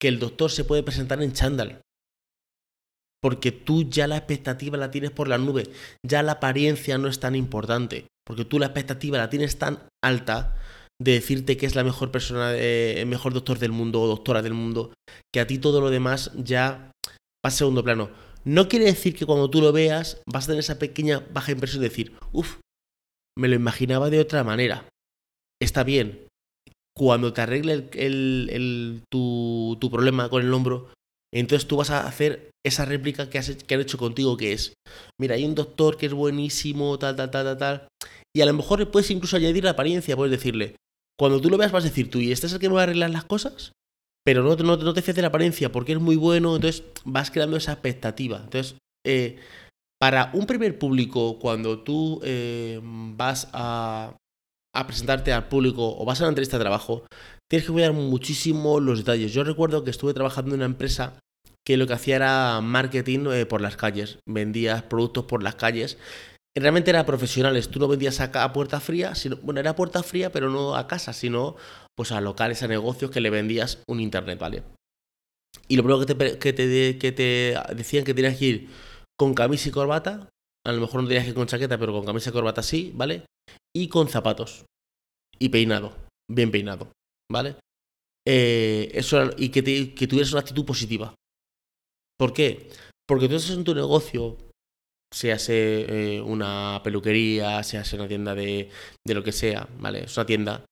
que 0.00 0.08
el 0.08 0.18
doctor 0.18 0.50
se 0.50 0.64
puede 0.64 0.82
presentar 0.82 1.22
en 1.22 1.32
chándal. 1.32 1.82
Porque 3.20 3.52
tú 3.52 3.88
ya 3.88 4.06
la 4.06 4.16
expectativa 4.16 4.76
la 4.76 4.90
tienes 4.90 5.10
por 5.10 5.28
la 5.28 5.38
nube, 5.38 5.70
ya 6.06 6.22
la 6.22 6.32
apariencia 6.32 6.98
no 6.98 7.08
es 7.08 7.20
tan 7.20 7.34
importante, 7.34 8.06
porque 8.26 8.44
tú 8.44 8.58
la 8.58 8.66
expectativa 8.66 9.18
la 9.18 9.30
tienes 9.30 9.58
tan 9.58 9.80
alta 10.04 10.56
de 11.00 11.12
decirte 11.12 11.56
que 11.56 11.66
es 11.66 11.74
la 11.74 11.84
mejor 11.84 12.10
persona, 12.10 12.54
el 12.54 13.06
mejor 13.06 13.32
doctor 13.32 13.58
del 13.58 13.72
mundo 13.72 14.02
o 14.02 14.06
doctora 14.06 14.42
del 14.42 14.54
mundo, 14.54 14.92
que 15.32 15.40
a 15.40 15.46
ti 15.46 15.58
todo 15.58 15.80
lo 15.80 15.90
demás 15.90 16.32
ya 16.36 16.90
pasa 17.42 17.56
a 17.56 17.58
segundo 17.58 17.84
plano. 17.84 18.10
No 18.44 18.68
quiere 18.68 18.86
decir 18.86 19.14
que 19.14 19.26
cuando 19.26 19.50
tú 19.50 19.60
lo 19.60 19.72
veas 19.72 20.20
vas 20.26 20.44
a 20.44 20.46
tener 20.48 20.60
esa 20.60 20.78
pequeña 20.78 21.24
baja 21.32 21.52
impresión 21.52 21.82
de 21.82 21.88
decir, 21.88 22.16
uff, 22.32 22.56
me 23.38 23.48
lo 23.48 23.54
imaginaba 23.54 24.10
de 24.10 24.20
otra 24.20 24.42
manera. 24.42 24.88
Está 25.60 25.84
bien. 25.84 26.26
Cuando 26.96 27.32
te 27.32 27.42
arregle 27.42 27.88
el, 27.92 29.02
tu, 29.08 29.76
tu, 29.80 29.90
problema 29.90 30.28
con 30.28 30.42
el 30.42 30.52
hombro, 30.52 30.90
entonces 31.34 31.68
tú 31.68 31.76
vas 31.76 31.90
a 31.90 32.06
hacer 32.06 32.50
esa 32.66 32.84
réplica 32.84 33.30
que, 33.30 33.38
has, 33.38 33.50
han 33.50 33.80
hecho 33.80 33.98
contigo, 33.98 34.36
que 34.36 34.52
es, 34.52 34.74
mira, 35.20 35.34
hay 35.34 35.44
un 35.44 35.54
doctor 35.54 35.96
que 35.96 36.06
es 36.06 36.12
buenísimo, 36.12 36.98
tal, 36.98 37.16
tal, 37.16 37.30
tal, 37.30 37.44
tal, 37.44 37.58
tal. 37.58 37.88
Y 38.34 38.40
a 38.40 38.46
lo 38.46 38.54
mejor 38.54 38.90
puedes 38.90 39.10
incluso 39.10 39.36
añadir 39.36 39.64
la 39.64 39.70
apariencia, 39.70 40.16
puedes 40.16 40.30
decirle, 40.30 40.76
cuando 41.18 41.40
tú 41.40 41.50
lo 41.50 41.58
veas 41.58 41.72
vas 41.72 41.84
a 41.84 41.88
decir 41.88 42.10
tú, 42.10 42.20
¿y 42.20 42.32
este 42.32 42.46
es 42.46 42.52
el 42.52 42.58
que 42.58 42.68
me 42.68 42.76
va 42.76 42.82
a 42.82 42.84
arreglar 42.84 43.10
las 43.10 43.24
cosas? 43.24 43.72
Pero 44.24 44.42
no 44.42 44.94
te 44.94 45.02
fíes 45.02 45.16
de 45.16 45.22
la 45.22 45.28
apariencia 45.28 45.72
porque 45.72 45.92
es 45.92 46.00
muy 46.00 46.16
bueno, 46.16 46.54
entonces 46.54 46.84
vas 47.04 47.30
creando 47.30 47.56
esa 47.56 47.72
expectativa. 47.72 48.40
Entonces, 48.44 48.76
eh, 49.06 49.38
para 49.98 50.30
un 50.34 50.46
primer 50.46 50.78
público, 50.78 51.38
cuando 51.38 51.80
tú 51.80 52.20
eh, 52.22 52.80
vas 52.82 53.48
a, 53.52 54.16
a, 54.78 54.86
presentarte 54.86 55.32
al 55.32 55.48
público 55.48 55.96
o 55.98 56.04
vas 56.04 56.20
a 56.20 56.24
una 56.24 56.30
entrevista 56.30 56.58
de 56.58 56.64
trabajo, 56.64 57.04
tienes 57.50 57.66
que 57.66 57.72
cuidar 57.72 57.92
muchísimo 57.92 58.80
los 58.80 58.98
detalles. 58.98 59.32
Yo 59.32 59.44
recuerdo 59.44 59.84
que 59.84 59.90
estuve 59.90 60.14
trabajando 60.14 60.50
en 60.50 60.60
una 60.60 60.66
empresa 60.66 61.18
que 61.66 61.76
lo 61.76 61.86
que 61.86 61.92
hacía 61.92 62.16
era 62.16 62.60
marketing 62.60 63.26
eh, 63.30 63.46
por 63.46 63.60
las 63.60 63.76
calles, 63.76 64.18
vendías 64.26 64.82
productos 64.82 65.24
por 65.24 65.42
las 65.42 65.56
calles. 65.56 65.98
Realmente 66.56 66.90
era 66.90 67.06
profesionales, 67.06 67.68
tú 67.68 67.78
no 67.78 67.88
vendías 67.88 68.20
a, 68.20 68.24
a 68.42 68.52
puerta 68.52 68.80
fría, 68.80 69.14
sino, 69.14 69.36
bueno, 69.42 69.60
era 69.60 69.76
puerta 69.76 70.02
fría, 70.02 70.32
pero 70.32 70.50
no 70.50 70.76
a 70.76 70.86
casa, 70.86 71.12
sino 71.12 71.56
pues 71.96 72.10
a 72.10 72.20
locales, 72.20 72.62
a 72.62 72.68
negocios 72.68 73.10
que 73.10 73.20
le 73.20 73.30
vendías 73.30 73.82
un 73.86 74.00
internet, 74.00 74.38
¿vale? 74.38 74.62
Y 75.68 75.76
lo 75.76 75.82
primero 75.82 76.04
que 76.04 76.14
te, 76.14 76.38
que 76.38 76.52
te, 76.52 76.98
que 76.98 77.12
te 77.12 77.56
decían 77.74 78.04
que 78.04 78.14
tenías 78.14 78.36
que 78.36 78.44
ir 78.44 78.68
con 79.18 79.34
camisa 79.34 79.68
y 79.68 79.72
corbata, 79.72 80.28
a 80.66 80.72
lo 80.72 80.80
mejor 80.80 81.02
no 81.02 81.08
tenías 81.08 81.24
que 81.24 81.30
ir 81.30 81.34
con 81.34 81.46
chaqueta, 81.46 81.78
pero 81.78 81.92
con 81.92 82.06
camisa 82.06 82.30
y 82.30 82.32
corbata 82.32 82.62
sí, 82.62 82.92
¿vale? 82.94 83.24
Y 83.74 83.88
con 83.88 84.08
zapatos. 84.08 84.64
Y 85.38 85.50
peinado, 85.50 85.94
bien 86.30 86.50
peinado, 86.50 86.90
¿vale? 87.30 87.56
Eh, 88.26 88.90
eso 88.94 89.30
y 89.36 89.50
que, 89.50 89.62
que 89.94 90.06
tuvieras 90.06 90.32
una 90.32 90.40
actitud 90.40 90.64
positiva. 90.64 91.14
¿Por 92.18 92.32
qué? 92.32 92.70
Porque 93.06 93.28
tú 93.28 93.36
estás 93.36 93.56
en 93.56 93.64
tu 93.64 93.74
negocio, 93.74 94.36
sea 95.14 95.36
eh, 95.48 96.20
una 96.20 96.80
peluquería, 96.82 97.62
sea 97.62 97.84
una 97.94 98.08
tienda 98.08 98.34
de, 98.34 98.70
de 99.06 99.14
lo 99.14 99.22
que 99.22 99.32
sea, 99.32 99.68
¿vale? 99.78 100.04
Es 100.04 100.16
una 100.16 100.26
tienda 100.26 100.64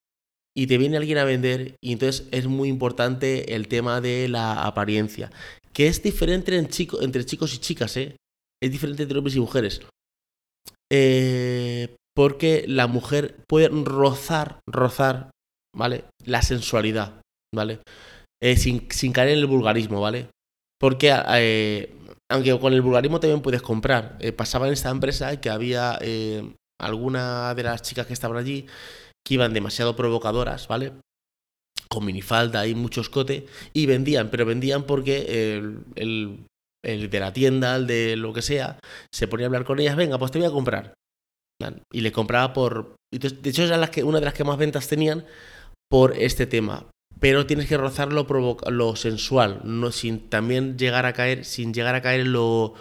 y 0.57 0.67
te 0.67 0.79
viene 0.79 0.97
alguien 0.97 1.19
a 1.19 1.25
vender 1.25 1.77
y 1.83 1.93
entonces 1.93 2.27
es 2.31 2.47
muy 2.47 2.69
importante 2.71 3.55
el 3.55 3.69
tema 3.69 4.01
de 4.01 4.29
la 4.29 4.65
apariencia, 4.65 5.31
que 5.73 5.87
es 5.87 6.03
diferente 6.03 6.57
entre 6.57 7.27
chicos 7.27 7.55
y 7.55 7.59
chicas, 7.59 7.97
¿eh? 7.99 8.17
Es 8.63 8.73
diferente 8.73 9.03
entre 9.03 9.19
hombres 9.19 9.37
y 9.37 9.41
mujeres. 9.41 9.83
Eh, 10.91 11.95
porque 12.17 12.65
la 12.67 12.87
mujer 12.87 13.37
puede 13.47 13.69
rozar, 13.69 14.61
rozar, 14.67 15.31
¿vale? 15.77 16.05
La 16.25 16.41
sensualidad, 16.41 17.21
¿vale? 17.55 17.81
Eh, 18.43 18.57
sin, 18.57 18.81
caer 19.13 19.29
en 19.29 19.39
el 19.39 19.47
vulgarismo, 19.47 20.01
¿vale? 20.01 20.31
Porque, 20.81 21.15
eh, 21.35 21.95
aunque 22.31 22.59
con 22.59 22.73
el 22.73 22.81
vulgarismo 22.81 23.21
también 23.21 23.43
puedes 23.43 23.63
comprar, 23.63 24.19
pasaba 24.35 24.67
en 24.67 24.73
esta 24.73 24.91
empresa 24.91 25.41
que 25.41 25.51
había 25.51 25.99
alguna 26.81 27.55
de 27.55 27.63
las 27.63 27.83
chicas 27.83 28.07
que 28.07 28.13
estaban 28.15 28.37
allí 28.37 28.67
que 29.27 29.35
iban 29.35 29.53
demasiado 29.53 29.97
provocadoras, 29.97 30.69
¿vale? 30.69 30.93
Con 31.89 32.05
minifalda 32.05 32.67
y 32.67 32.75
mucho 32.75 33.01
escote, 33.01 33.47
y 33.73 33.87
vendían, 33.87 34.31
pero 34.31 34.47
vendían 34.47 34.85
porque 34.85 35.57
el, 35.97 36.47
de 36.83 37.21
la 37.21 37.33
tienda, 37.33 37.77
el 37.77 37.87
de 37.87 38.17
lo 38.17 38.33
que 38.33 38.43
sea, 38.43 38.79
se 39.13 39.27
ponía 39.27 39.47
a 39.47 39.49
hablar 39.49 39.65
con 39.65 39.81
ellas, 39.81 39.97
venga, 39.97 40.19
pues 40.19 40.31
te 40.31 40.39
voy 40.39 40.47
a 40.47 40.53
comprar. 40.53 40.95
Y 41.93 42.01
le 42.01 42.13
compraba 42.13 42.53
por... 42.53 42.97
De 43.11 43.51
hecho, 43.51 43.65
era 43.65 43.91
que, 43.91 44.05
una 44.05 44.19
de 44.19 44.25
las 44.27 44.35
que 44.35 44.45
más 44.45 44.59
ventas 44.59 44.89
tenían 44.89 45.25
por 45.91 46.17
este 46.17 46.47
tema. 46.47 46.87
Pero 47.19 47.47
tienes 47.47 47.67
que 47.67 47.79
rozar 47.79 48.13
lo, 48.13 48.27
lo 48.71 48.97
sensual, 48.97 49.61
no, 49.65 49.91
sin 49.91 50.29
también 50.29 50.77
llegar 50.77 51.07
a 51.07 51.15
caer, 51.15 51.45
sin 51.45 51.73
llegar 51.73 51.95
a 51.95 52.03
caer 52.03 52.21
en 52.21 52.33
lo 52.33 52.75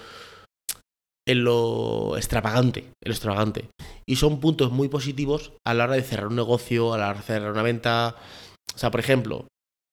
en 1.28 1.44
lo 1.44 2.18
extravagante, 2.18 2.92
extravagante. 3.04 3.70
Y 4.08 4.18
son 4.18 4.40
puntos 4.40 4.72
muy 4.72 4.90
positivos 4.90 5.54
a 5.66 5.74
la 5.74 5.86
hora 5.86 5.96
de 5.96 6.04
cerrar 6.04 6.28
un 6.28 6.36
negocio, 6.36 6.94
a 6.94 6.98
la 6.98 7.10
hora 7.10 7.20
de 7.20 7.26
cerrar 7.26 7.52
una 7.52 7.64
venta. 7.64 8.16
O 8.74 8.78
sea, 8.78 8.92
por 8.92 9.00
ejemplo, 9.00 9.48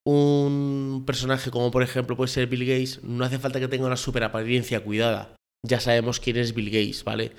un 0.05 1.03
personaje 1.07 1.49
como 1.49 1.71
por 1.71 1.81
ejemplo 1.81 2.15
puede 2.15 2.27
ser 2.27 2.47
Bill 2.47 2.65
Gates, 2.65 3.03
no 3.03 3.25
hace 3.25 3.39
falta 3.39 3.59
que 3.59 3.67
tenga 3.67 3.87
una 3.87 3.97
super 3.97 4.23
apariencia 4.23 4.83
cuidada. 4.83 5.35
Ya 5.65 5.79
sabemos 5.79 6.19
quién 6.19 6.37
es 6.37 6.53
Bill 6.53 6.69
Gates, 6.69 7.03
¿vale? 7.03 7.31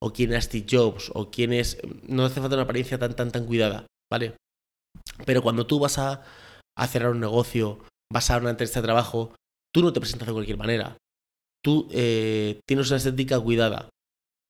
O 0.00 0.12
quién 0.12 0.32
es 0.32 0.44
Steve 0.44 0.66
Jobs, 0.70 1.10
o 1.14 1.30
quién 1.30 1.52
es... 1.52 1.78
No 2.06 2.24
hace 2.24 2.40
falta 2.40 2.56
una 2.56 2.64
apariencia 2.64 2.98
tan, 2.98 3.14
tan, 3.14 3.32
tan 3.32 3.46
cuidada, 3.46 3.86
¿vale? 4.10 4.34
Pero 5.24 5.42
cuando 5.42 5.66
tú 5.66 5.78
vas 5.78 5.98
a, 5.98 6.22
a 6.76 6.86
cerrar 6.86 7.10
un 7.10 7.20
negocio, 7.20 7.80
vas 8.12 8.30
a 8.30 8.38
una 8.38 8.50
entrevista 8.50 8.80
de 8.80 8.86
trabajo, 8.86 9.34
tú 9.74 9.82
no 9.82 9.92
te 9.92 10.00
presentas 10.00 10.28
de 10.28 10.34
cualquier 10.34 10.58
manera 10.58 10.96
tú 11.64 11.88
eh, 11.90 12.60
tienes 12.66 12.88
una 12.88 12.96
estética 12.96 13.38
cuidada. 13.40 13.88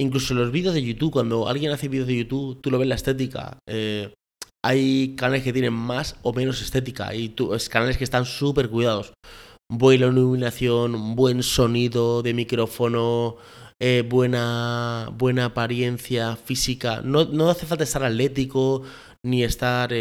Incluso 0.00 0.34
los 0.34 0.52
vídeos 0.52 0.74
de 0.74 0.82
YouTube, 0.82 1.12
cuando 1.12 1.48
alguien 1.48 1.72
hace 1.72 1.88
vídeos 1.88 2.06
de 2.06 2.18
YouTube, 2.18 2.60
tú 2.60 2.70
lo 2.70 2.78
ves 2.78 2.88
la 2.88 2.94
estética. 2.94 3.58
Eh, 3.68 4.14
hay 4.64 5.16
canales 5.16 5.42
que 5.42 5.52
tienen 5.52 5.72
más 5.72 6.16
o 6.22 6.32
menos 6.32 6.62
estética 6.62 7.14
y 7.14 7.34
canales 7.70 7.98
que 7.98 8.04
están 8.04 8.24
súper 8.24 8.70
cuidados. 8.70 9.12
Buena 9.70 10.06
iluminación, 10.06 11.16
buen 11.16 11.42
sonido 11.42 12.22
de 12.22 12.34
micrófono, 12.34 13.36
eh, 13.80 14.04
buena, 14.08 15.10
buena 15.14 15.46
apariencia 15.46 16.36
física. 16.36 17.00
No, 17.02 17.24
no, 17.24 17.50
hace 17.50 17.66
falta 17.66 17.84
estar 17.84 18.02
atlético, 18.04 18.82
ni 19.24 19.42
estar 19.44 19.92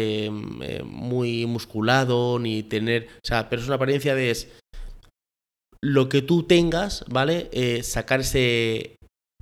muy 0.84 1.46
musculado, 1.46 2.38
ni 2.38 2.62
tener... 2.62 3.08
O 3.16 3.26
sea, 3.26 3.48
pero 3.48 3.60
es 3.62 3.68
una 3.68 3.76
apariencia 3.76 4.14
de 4.14 4.30
lo 5.80 6.08
que 6.08 6.22
tú 6.22 6.42
tengas, 6.42 7.04
¿vale? 7.08 7.48
Eh, 7.52 7.82
sacar 7.82 8.20
ese, 8.20 8.96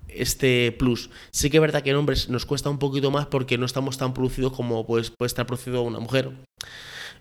este 0.09 0.73
plus. 0.73 1.11
Sí 1.31 1.51
que 1.51 1.59
es 1.59 1.61
verdad 1.61 1.83
que 1.83 1.91
en 1.91 1.97
hombres 1.97 2.29
nos 2.29 2.47
cuesta 2.47 2.71
un 2.71 2.79
poquito 2.79 3.11
más 3.11 3.27
porque 3.27 3.59
no 3.59 3.67
estamos 3.67 3.99
tan 3.99 4.15
producidos 4.15 4.53
como 4.53 4.87
pues, 4.87 5.11
puede 5.11 5.29
estar 5.29 5.47
producido 5.47 5.83
una 5.83 6.01
mujer. 6.01 6.31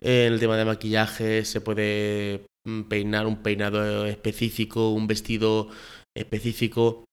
en 0.01 0.33
el 0.33 0.39
tema 0.39 0.57
de 0.57 0.65
maquillaje 0.65 1.45
se 1.45 1.61
puede 1.61 2.45
mm, 2.65 2.83
peinar 2.83 3.27
un 3.27 3.41
peinado 3.41 4.05
específico, 4.05 4.91
un 4.91 5.07
vestido 5.07 5.69
específico. 6.15 7.05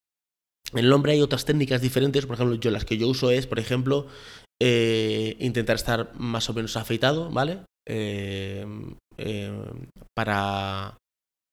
En 0.73 0.87
el 0.87 0.93
hombre 0.93 1.13
hay 1.13 1.21
otras 1.21 1.45
técnicas 1.45 1.83
diferentes, 1.83 2.27
por 2.27 2.37
ejemplo, 2.37 2.57
yo 2.57 2.71
las 2.71 2.85
que 2.85 2.97
yo 2.97 3.09
uso 3.09 3.31
es, 3.31 3.47
por 3.47 3.59
ejemplo, 3.59 4.07
eh, 4.63 5.37
intentar 5.41 5.77
estar 5.77 6.13
más 6.15 6.49
o 6.49 6.55
menos 6.55 6.77
afeitado, 6.77 7.31
¿vale? 7.31 7.61
Eh, 7.87 8.65
para 10.15 10.97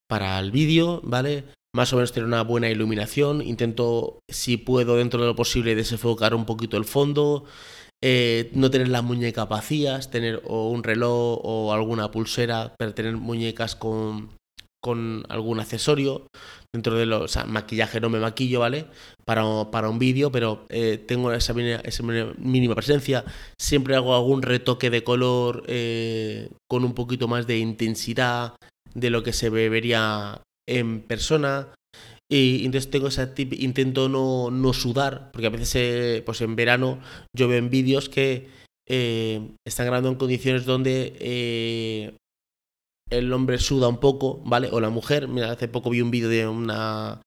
para 0.09 0.39
el 0.39 0.51
vídeo, 0.51 1.01
¿vale? 1.03 1.45
Más 1.73 1.93
o 1.93 1.97
menos 1.97 2.11
tener 2.11 2.25
una 2.25 2.41
buena 2.41 2.69
iluminación. 2.69 3.41
Intento, 3.41 4.19
si 4.27 4.57
puedo, 4.57 4.97
dentro 4.97 5.21
de 5.21 5.27
lo 5.27 5.35
posible, 5.35 5.75
desenfocar 5.75 6.33
un 6.33 6.45
poquito 6.45 6.77
el 6.77 6.85
fondo. 6.85 7.45
Eh, 8.01 8.49
no 8.53 8.71
tener 8.71 8.87
las 8.87 9.03
muñecas 9.03 9.47
vacías, 9.47 10.09
tener 10.09 10.41
o 10.45 10.69
un 10.69 10.83
reloj 10.83 11.39
o 11.43 11.73
alguna 11.73 12.11
pulsera, 12.11 12.73
pero 12.77 12.93
tener 12.93 13.17
muñecas 13.17 13.75
con, 13.75 14.31
con 14.81 15.23
algún 15.29 15.59
accesorio. 15.59 16.27
Dentro 16.73 16.95
de 16.95 17.05
los. 17.05 17.21
O 17.23 17.27
sea, 17.27 17.45
maquillaje 17.45 17.99
no 17.99 18.09
me 18.09 18.19
maquillo, 18.19 18.59
¿vale? 18.59 18.85
Para, 19.25 19.43
para 19.71 19.89
un 19.89 19.99
vídeo, 19.99 20.31
pero 20.31 20.65
eh, 20.69 20.97
tengo 20.97 21.31
esa, 21.31 21.53
esa, 21.83 22.03
mínima 22.03 22.75
presencia. 22.75 23.25
Siempre 23.59 23.95
hago 23.95 24.15
algún 24.15 24.41
retoque 24.41 24.89
de 24.89 25.03
color 25.03 25.63
eh, 25.67 26.49
con 26.69 26.83
un 26.83 26.93
poquito 26.93 27.27
más 27.27 27.47
de 27.47 27.57
intensidad 27.57 28.55
de 28.93 29.09
lo 29.09 29.23
que 29.23 29.33
se 29.33 29.49
vería 29.49 30.41
en 30.67 31.01
persona. 31.01 31.69
Y 32.31 32.63
entonces 32.65 32.91
tengo 32.91 33.07
esa 33.07 33.33
tip, 33.33 33.53
intento 33.53 34.07
no, 34.07 34.51
no, 34.51 34.71
sudar, 34.73 35.31
porque 35.31 35.47
a 35.47 35.49
veces 35.49 35.75
eh, 35.75 36.23
pues 36.23 36.41
en 36.41 36.55
verano 36.55 36.99
yo 37.35 37.47
veo 37.47 37.57
en 37.57 37.71
vídeos 37.71 38.07
que 38.07 38.47
están 38.87 39.85
grabando 39.85 40.09
en 40.09 40.15
condiciones 40.15 40.65
donde 40.65 42.17
el 43.09 43.31
hombre 43.33 43.59
suda 43.59 43.87
un 43.87 43.99
poco, 43.99 44.41
¿vale? 44.45 44.69
O 44.71 44.79
la 44.79 44.89
mujer. 44.89 45.27
Mira, 45.27 45.51
hace 45.51 45.67
poco 45.67 45.89
vi 45.89 46.01
un 46.01 46.11
vídeo 46.11 46.29
de 46.29 46.47
una 46.47 47.21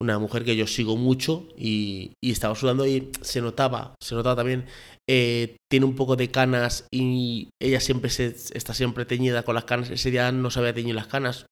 una 0.00 0.18
mujer 0.18 0.44
que 0.44 0.56
yo 0.56 0.66
sigo 0.66 0.96
mucho 0.96 1.48
y, 1.56 2.12
estaba 2.20 2.54
sudando 2.54 2.86
y 2.86 3.10
se 3.22 3.40
notaba, 3.40 3.94
se 4.02 4.14
notaba 4.14 4.36
también, 4.36 4.66
eh, 5.08 5.56
tiene 5.70 5.86
un 5.86 5.94
poco 5.94 6.16
de 6.16 6.30
canas 6.30 6.86
y 6.92 7.48
ella 7.60 7.80
siempre 7.80 8.10
se, 8.10 8.26
está 8.26 8.74
siempre 8.74 9.06
teñida 9.06 9.42
con 9.42 9.54
las 9.54 9.64
canas, 9.64 9.90
ese 9.90 10.10
día 10.10 10.32
no 10.32 10.50
se 10.50 10.58
había 10.58 10.74
teñido 10.74 10.96
las 10.96 11.06
canas. 11.06 11.46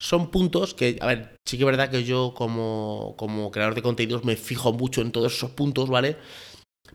Son 0.00 0.30
puntos 0.30 0.74
que, 0.74 0.98
a 1.00 1.06
ver, 1.06 1.36
sí 1.46 1.56
que 1.56 1.64
es 1.64 1.66
verdad 1.66 1.90
que 1.90 2.04
yo 2.04 2.34
como, 2.36 3.14
como 3.16 3.50
creador 3.50 3.74
de 3.74 3.82
contenidos 3.82 4.24
me 4.24 4.36
fijo 4.36 4.72
mucho 4.72 5.00
en 5.00 5.10
todos 5.10 5.34
esos 5.34 5.50
puntos, 5.50 5.88
¿vale? 5.88 6.16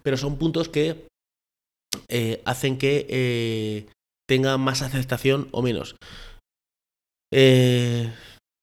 Pero 0.03 0.17
son 0.17 0.37
puntos 0.37 0.69
que 0.69 1.07
eh, 2.07 2.41
hacen 2.45 2.77
que 2.77 3.07
eh, 3.09 3.87
tenga 4.27 4.57
más 4.57 4.81
aceptación 4.81 5.47
o 5.51 5.61
menos. 5.61 5.95
Eh, 7.33 8.11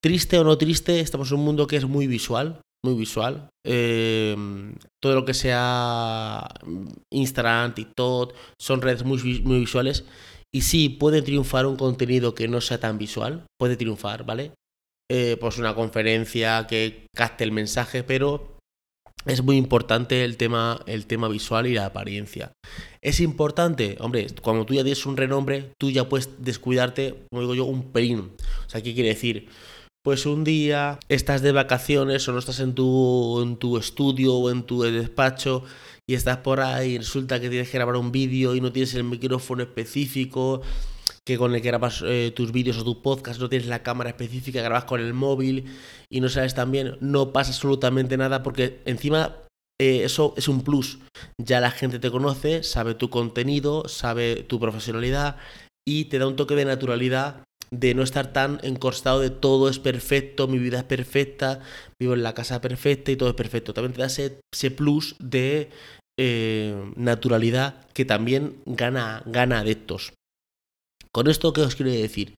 triste 0.03 0.38
o 0.38 0.45
no 0.45 0.59
triste, 0.59 1.00
estamos 1.00 1.31
en 1.31 1.38
un 1.38 1.45
mundo 1.45 1.67
que 1.67 1.77
es 1.77 1.87
muy 1.87 2.07
visual, 2.07 2.61
muy 2.85 2.95
visual. 2.95 3.49
Em, 3.67 4.75
todo 5.03 5.15
lo 5.15 5.25
que 5.25 5.35
sea 5.35 6.47
Instagram, 7.12 7.75
TikTok, 7.75 8.35
son 8.61 8.83
redes 8.83 9.05
muy, 9.05 9.41
muy 9.43 9.61
visuales. 9.61 10.05
Y 10.55 10.62
sí, 10.62 10.88
puede 10.88 11.23
triunfar 11.23 11.67
un 11.67 11.77
contenido 11.77 12.35
que 12.35 12.49
no 12.49 12.61
sea 12.61 12.81
tan 12.81 12.97
visual, 12.99 13.47
puede 13.59 13.77
triunfar, 13.77 14.25
¿vale? 14.25 14.53
Eh, 15.11 15.37
pues 15.41 15.59
una 15.59 15.75
conferencia 15.75 16.67
que 16.67 17.07
capte 17.15 17.45
el 17.45 17.53
mensaje, 17.53 18.03
pero 18.03 18.58
es 19.26 19.42
muy 19.42 19.56
importante 19.56 20.25
el 20.25 20.37
tema, 20.37 20.80
el 20.87 21.06
tema 21.06 21.28
visual 21.28 21.66
y 21.66 21.75
la 21.75 21.87
apariencia. 21.87 22.52
Es 23.02 23.20
importante, 23.20 23.96
hombre, 24.00 24.26
cuando 24.42 24.64
tú 24.64 24.75
ya 24.75 24.82
tienes 24.82 25.04
un 25.06 25.16
renombre, 25.16 25.72
tú 25.78 25.90
ya 25.90 26.08
puedes 26.08 26.30
descuidarte, 26.38 27.26
como 27.30 27.42
digo 27.42 27.54
yo, 27.54 27.64
un 27.64 27.92
pelín. 27.92 28.32
O 28.66 28.70
sea, 28.70 28.82
¿qué 28.82 28.94
quiere 28.94 29.10
decir? 29.10 29.48
Pues 30.02 30.26
un 30.26 30.44
día 30.44 30.98
estás 31.08 31.42
de 31.42 31.52
vacaciones 31.52 32.26
o 32.28 32.32
no 32.32 32.38
estás 32.38 32.60
en 32.60 32.75
tu, 32.75 33.42
en 33.42 33.56
tu 33.56 33.76
estudio 33.76 34.34
o 34.34 34.50
en 34.50 34.62
tu 34.62 34.82
despacho 34.82 35.64
y 36.06 36.14
estás 36.14 36.38
por 36.38 36.60
ahí 36.60 36.92
y 36.92 36.98
resulta 36.98 37.40
que 37.40 37.50
tienes 37.50 37.68
que 37.68 37.76
grabar 37.76 37.96
un 37.96 38.12
vídeo 38.12 38.54
y 38.54 38.60
no 38.60 38.72
tienes 38.72 38.94
el 38.94 39.04
micrófono 39.04 39.62
específico 39.62 40.62
que 41.28 41.37
con 41.37 41.54
el 41.54 41.61
que 41.61 41.68
grabas 41.68 42.02
eh, 42.06 42.32
tus 42.35 42.52
vídeos 42.52 42.78
o 42.78 42.85
tu 42.85 43.02
podcast 43.02 43.38
no 43.38 43.50
tienes 43.50 43.68
la 43.68 43.82
cámara 43.82 44.08
específica, 44.08 44.62
grabas 44.62 44.87
con 44.87 44.99
el 44.99 45.12
móvil 45.12 45.66
y 46.11 46.23
no 46.23 46.30
sabes 46.30 46.54
también, 46.54 46.97
no 47.02 47.35
pasa 47.35 47.50
absolutamente 47.50 48.16
nada 48.16 48.42
porque 48.42 48.80
encima 48.87 49.37
eh, 49.78 50.04
eso 50.04 50.32
es 50.38 50.49
un 50.49 50.62
plus. 50.62 51.00
Ya 51.37 51.61
la 51.61 51.70
gente 51.70 51.99
te 51.99 52.11
conoce, 52.11 52.62
sabe 52.62 52.94
tu 52.94 53.11
contenido, 53.11 53.87
sabe 53.88 54.37
tu 54.37 54.58
profesionalidad 54.58 55.37
y 55.87 56.06
te 56.06 56.18
da 56.18 56.26
un 56.26 56.37
toque 56.37 56.54
de 56.54 56.64
naturalidad 56.64 57.42
de 57.70 57.92
no 57.94 58.02
estar 58.02 58.32
tan 58.32 58.58
encostado 58.62 59.20
de 59.20 59.28
todo 59.28 59.68
es 59.68 59.78
perfecto, 59.78 60.49
mi 60.49 60.58
vida 60.58 60.78
es 60.78 60.85
perfecta, 60.85 61.61
vivo 62.00 62.14
en 62.14 62.23
la 62.23 62.32
casa 62.32 62.62
perfecta 62.62 63.12
y 63.12 63.16
todo 63.16 63.28
es 63.28 63.35
perfecto. 63.35 63.75
También 63.75 63.92
te 63.92 64.00
da 64.00 64.06
ese, 64.06 64.70
plus 64.70 65.14
de 65.18 65.68
eh, 66.18 66.90
naturalidad 66.97 67.87
que 67.92 68.06
también 68.06 68.62
gana, 68.64 69.23
gana 69.26 69.58
adeptos. 69.58 70.14
Con 71.12 71.29
esto, 71.29 71.53
¿qué 71.53 71.62
os 71.62 71.75
quiero 71.75 71.91
decir? 71.91 72.35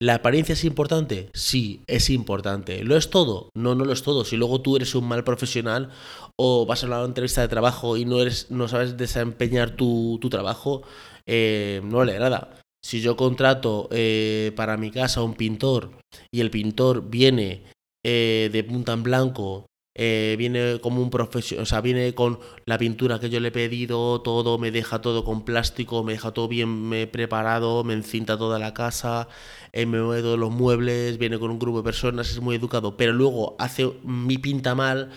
¿La 0.00 0.16
apariencia 0.16 0.54
es 0.54 0.64
importante? 0.64 1.30
Sí, 1.34 1.82
es 1.86 2.10
importante. 2.10 2.82
¿Lo 2.82 2.96
es 2.96 3.10
todo? 3.10 3.50
No, 3.54 3.74
no 3.74 3.84
lo 3.84 3.92
es 3.92 4.02
todo. 4.02 4.24
Si 4.24 4.36
luego 4.36 4.60
tú 4.60 4.76
eres 4.76 4.94
un 4.94 5.06
mal 5.06 5.24
profesional 5.24 5.90
o 6.36 6.66
vas 6.66 6.82
a 6.82 6.86
una 6.86 7.04
entrevista 7.04 7.40
de 7.40 7.48
trabajo 7.48 7.96
y 7.96 8.04
no, 8.04 8.20
eres, 8.20 8.50
no 8.50 8.68
sabes 8.68 8.96
desempeñar 8.96 9.76
tu, 9.76 10.18
trabajo, 10.30 10.82
eh, 11.26 11.80
no 11.84 11.98
vale 11.98 12.18
nada. 12.18 12.60
Si 12.82 13.00
yo 13.00 13.16
contrato 13.16 13.88
eh, 13.92 14.52
para 14.56 14.76
mi 14.76 14.90
casa 14.90 15.22
un 15.22 15.34
pintor 15.34 15.92
y 16.30 16.40
el 16.40 16.50
pintor 16.50 17.08
viene 17.08 17.62
eh, 18.04 18.50
de 18.52 18.64
punta 18.64 18.92
en 18.92 19.02
blanco 19.02 19.66
eh, 19.96 20.34
viene 20.38 20.80
como 20.80 21.00
un 21.00 21.10
profesional, 21.10 21.62
o 21.62 21.66
sea, 21.66 21.80
viene 21.80 22.14
con 22.14 22.40
la 22.66 22.78
pintura 22.78 23.20
que 23.20 23.30
yo 23.30 23.38
le 23.38 23.48
he 23.48 23.52
pedido, 23.52 24.20
todo, 24.22 24.58
me 24.58 24.70
deja 24.70 25.00
todo 25.00 25.24
con 25.24 25.44
plástico, 25.44 26.02
me 26.02 26.14
deja 26.14 26.32
todo 26.32 26.48
bien 26.48 27.08
preparado, 27.12 27.84
me 27.84 27.94
encinta 27.94 28.36
toda 28.36 28.58
la 28.58 28.74
casa, 28.74 29.28
eh, 29.72 29.86
me 29.86 30.02
mueve 30.02 30.22
todos 30.22 30.38
los 30.38 30.50
muebles, 30.50 31.18
viene 31.18 31.38
con 31.38 31.50
un 31.50 31.58
grupo 31.58 31.78
de 31.78 31.84
personas, 31.84 32.30
es 32.30 32.40
muy 32.40 32.56
educado, 32.56 32.96
pero 32.96 33.12
luego 33.12 33.54
hace 33.58 33.92
mi 34.02 34.38
pinta 34.38 34.74
mal 34.74 35.10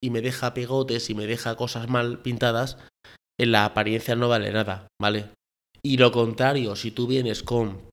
y 0.00 0.10
me 0.10 0.20
deja 0.20 0.54
pegotes 0.54 1.08
y 1.10 1.14
me 1.14 1.26
deja 1.26 1.56
cosas 1.56 1.88
mal 1.88 2.20
pintadas, 2.20 2.76
en 3.40 3.52
la 3.52 3.64
apariencia 3.64 4.14
no 4.14 4.28
vale 4.28 4.52
nada, 4.52 4.88
¿vale? 5.00 5.30
Y 5.82 5.96
lo 5.96 6.12
contrario, 6.12 6.76
si 6.76 6.90
tú 6.90 7.06
vienes 7.06 7.42
con 7.42 7.87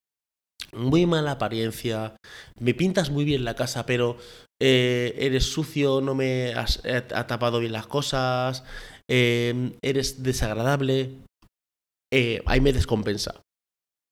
muy 0.75 1.05
mala 1.05 1.31
apariencia, 1.31 2.15
me 2.59 2.73
pintas 2.73 3.09
muy 3.09 3.25
bien 3.25 3.43
la 3.43 3.55
casa, 3.55 3.85
pero 3.85 4.17
eh, 4.61 5.15
eres 5.17 5.45
sucio, 5.45 6.01
no 6.01 6.15
me 6.15 6.53
has 6.53 6.81
tapado 7.27 7.59
bien 7.59 7.73
las 7.73 7.87
cosas, 7.87 8.63
em, 9.09 9.73
eres 9.81 10.23
desagradable, 10.23 11.11
eh, 12.13 12.41
ahí 12.45 12.61
me 12.61 12.73
descompensa. 12.73 13.41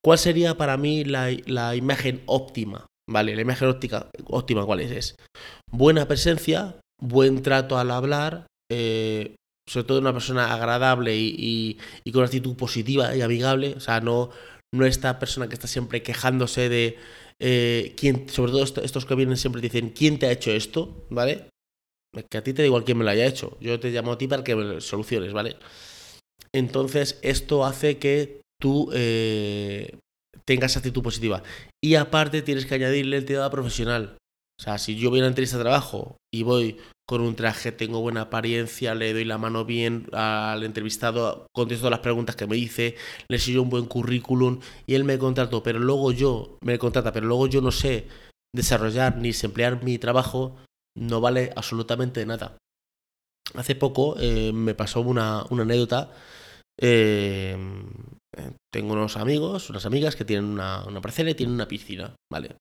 ¿Cuál 0.03 0.17
sería 0.17 0.57
para 0.57 0.75
mí 0.77 1.05
la, 1.05 1.75
imagen 1.75 2.23
óptima? 2.25 2.85
Vale, 3.09 3.35
la 3.35 3.41
imagen 3.41 3.69
óptica, 3.69 4.09
óptima, 4.25 4.65
¿cuál 4.65 4.81
es? 4.81 5.15
Buena 5.71 6.07
presencia, 6.07 6.75
buen 7.01 7.41
trato 7.41 7.77
al 7.77 7.91
hablar, 7.91 8.47
eh, 8.69 9.35
sobre 9.69 9.87
todo 9.87 9.99
una 9.99 10.11
persona 10.11 10.53
agradable 10.53 11.15
y, 11.15 11.77
y, 12.03 12.11
con 12.11 12.25
actitud 12.25 12.55
positiva 12.57 13.15
y 13.15 13.21
amigable, 13.21 13.75
o 13.77 13.79
sea, 13.79 14.01
no, 14.01 14.31
no 14.73 14.85
esta 14.85 15.19
persona 15.19 15.47
que 15.47 15.53
está 15.53 15.67
siempre 15.67 16.01
quejándose 16.01 16.67
de 16.67 16.97
eh, 17.39 17.95
sobre 18.27 18.51
todo 18.51 18.63
estos 18.63 19.05
que 19.05 19.15
vienen 19.15 19.37
siempre 19.37 19.61
dicen, 19.61 19.91
¿quién 19.91 20.17
te 20.17 20.25
ha 20.25 20.31
hecho 20.31 20.51
esto? 20.51 21.05
¿Vale? 21.09 21.47
Que 22.29 22.37
a 22.37 22.43
ti 22.43 22.53
te 22.53 22.61
da 22.63 22.67
igual 22.67 22.83
quién 22.83 22.97
me 22.97 23.03
lo 23.03 23.11
haya 23.11 23.25
hecho. 23.25 23.57
Yo 23.61 23.79
te 23.79 23.91
llamo 23.91 24.13
a 24.13 24.17
ti 24.17 24.27
para 24.27 24.43
que 24.43 24.55
me 24.55 24.81
soluciones, 24.81 25.31
¿vale? 25.33 25.57
Entonces, 26.53 27.19
esto 27.21 27.65
hace 27.65 27.97
que 27.97 28.41
tú 28.59 28.89
eh, 28.93 29.97
tengas 30.45 30.77
actitud 30.77 31.03
positiva. 31.03 31.43
Y 31.83 31.95
aparte 31.95 32.41
tienes 32.41 32.65
que 32.65 32.75
añadirle 32.75 33.17
el 33.17 33.25
tema 33.25 33.49
profesional. 33.49 34.17
O 34.59 34.63
sea, 34.63 34.77
si 34.77 34.95
yo 34.95 35.09
voy 35.09 35.19
a 35.19 35.23
una 35.23 35.29
entrevista 35.29 35.57
de 35.57 35.63
trabajo 35.63 36.17
y 36.33 36.43
voy 36.43 36.77
con 37.05 37.21
un 37.21 37.35
traje, 37.35 37.71
tengo 37.71 37.99
buena 37.99 38.21
apariencia, 38.21 38.95
le 38.95 39.13
doy 39.13 39.25
la 39.25 39.37
mano 39.37 39.65
bien 39.65 40.07
al 40.13 40.63
entrevistado, 40.63 41.47
contesto 41.53 41.89
las 41.89 41.99
preguntas 41.99 42.35
que 42.35 42.47
me 42.47 42.55
dice, 42.55 42.95
le 43.27 43.39
sigo 43.39 43.61
un 43.61 43.69
buen 43.69 43.85
currículum 43.85 44.59
y 44.87 44.95
él 44.95 45.03
me 45.03 45.19
contrató, 45.19 45.63
pero 45.63 45.79
luego 45.79 46.11
yo, 46.11 46.57
me 46.61 46.79
contrata, 46.79 47.11
pero 47.11 47.27
luego 47.27 47.47
yo 47.47 47.61
no 47.61 47.71
sé 47.71 48.07
desarrollar 48.53 49.17
ni 49.17 49.31
emplear 49.43 49.83
mi 49.83 49.97
trabajo, 49.97 50.55
no 50.95 51.19
vale 51.19 51.51
absolutamente 51.55 52.25
nada. 52.25 52.57
Hace 53.55 53.75
poco 53.75 54.15
eh, 54.19 54.53
me 54.53 54.73
pasó 54.73 55.01
una, 55.01 55.41
anécdota. 55.41 56.11
Eh, 56.79 57.57
tengo 58.71 58.93
unos 58.93 59.17
amigos, 59.17 59.69
unas 59.69 59.85
amigas 59.85 60.15
que 60.15 60.25
tienen 60.25 60.45
una, 60.45 60.85
una 60.85 61.01
parcela 61.01 61.31
y 61.31 61.35
tienen 61.35 61.55
una 61.55 61.67
piscina, 61.67 62.15
¿vale? 62.31 62.55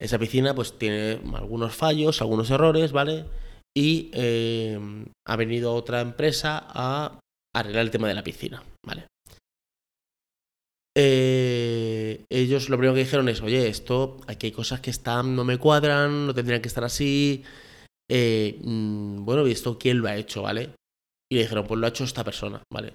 Esa 0.00 0.18
piscina 0.18 0.54
pues 0.54 0.78
tiene 0.78 1.20
algunos 1.34 1.74
fallos, 1.74 2.20
algunos 2.20 2.50
errores, 2.50 2.92
¿vale? 2.92 3.24
Y 3.78 4.10
em, 4.12 5.06
ha 5.24 5.36
venido 5.36 5.72
otra 5.72 6.00
empresa 6.00 6.66
a 6.68 7.20
arreglar 7.54 7.84
el 7.84 7.92
tema 7.92 8.08
de 8.08 8.14
la 8.14 8.24
piscina, 8.24 8.60
¿vale? 8.84 9.06
Eh, 10.96 12.24
ellos 12.28 12.70
lo 12.70 12.76
primero 12.76 12.94
que 12.94 13.04
dijeron 13.04 13.28
es, 13.28 13.40
oye, 13.40 13.68
esto, 13.68 14.16
aquí 14.26 14.46
hay 14.46 14.52
cosas 14.52 14.80
que 14.80 14.90
están, 14.90 15.36
no 15.36 15.44
me 15.44 15.58
cuadran, 15.58 16.26
no 16.26 16.34
tendrían 16.34 16.60
que 16.60 16.66
estar 16.66 16.82
así. 16.82 17.44
Eh, 18.10 18.58
mm, 18.64 19.24
bueno, 19.24 19.46
¿y 19.46 19.52
esto 19.52 19.78
quién 19.78 20.00
lo 20.00 20.08
ha 20.08 20.16
hecho, 20.16 20.42
vale? 20.42 20.70
Y 21.30 21.36
le 21.36 21.42
dijeron, 21.42 21.64
pues 21.68 21.78
lo 21.78 21.86
ha 21.86 21.90
hecho 21.90 22.02
esta 22.02 22.24
persona, 22.24 22.60
¿vale? 22.72 22.94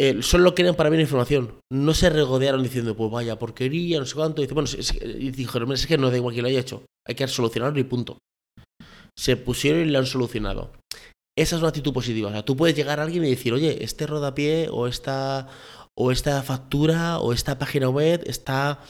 Eh, 0.00 0.22
solo 0.22 0.56
querían 0.56 0.74
para 0.74 0.90
mí 0.90 0.96
la 0.96 1.02
información. 1.02 1.60
No 1.70 1.94
se 1.94 2.10
regodearon 2.10 2.64
diciendo, 2.64 2.96
pues 2.96 3.12
vaya 3.12 3.38
porquería, 3.38 4.00
no 4.00 4.06
sé 4.06 4.16
cuánto. 4.16 4.42
Dice, 4.42 4.54
bueno, 4.54 4.68
y 5.20 5.30
dijeron, 5.30 5.70
es 5.70 5.86
que 5.86 5.98
no 5.98 6.10
da 6.10 6.16
igual 6.16 6.32
quién 6.32 6.42
lo 6.42 6.48
haya 6.48 6.58
hecho. 6.58 6.84
Hay 7.06 7.14
que 7.14 7.28
solucionarlo 7.28 7.78
y 7.78 7.84
punto 7.84 8.18
se 9.20 9.36
pusieron 9.36 9.82
y 9.82 9.90
lo 9.90 9.98
han 9.98 10.06
solucionado. 10.06 10.72
Esa 11.36 11.56
es 11.56 11.60
una 11.60 11.68
actitud 11.68 11.92
positiva. 11.92 12.30
O 12.30 12.32
sea, 12.32 12.42
tú 12.42 12.56
puedes 12.56 12.74
llegar 12.74 13.00
a 13.00 13.02
alguien 13.02 13.22
y 13.24 13.30
decir, 13.30 13.52
oye, 13.52 13.84
este 13.84 14.06
rodapié 14.06 14.68
o 14.70 14.86
esta, 14.86 15.46
o 15.94 16.10
esta 16.10 16.42
factura 16.42 17.18
o 17.18 17.34
esta 17.34 17.58
página 17.58 17.90
web 17.90 18.22
está 18.24 18.80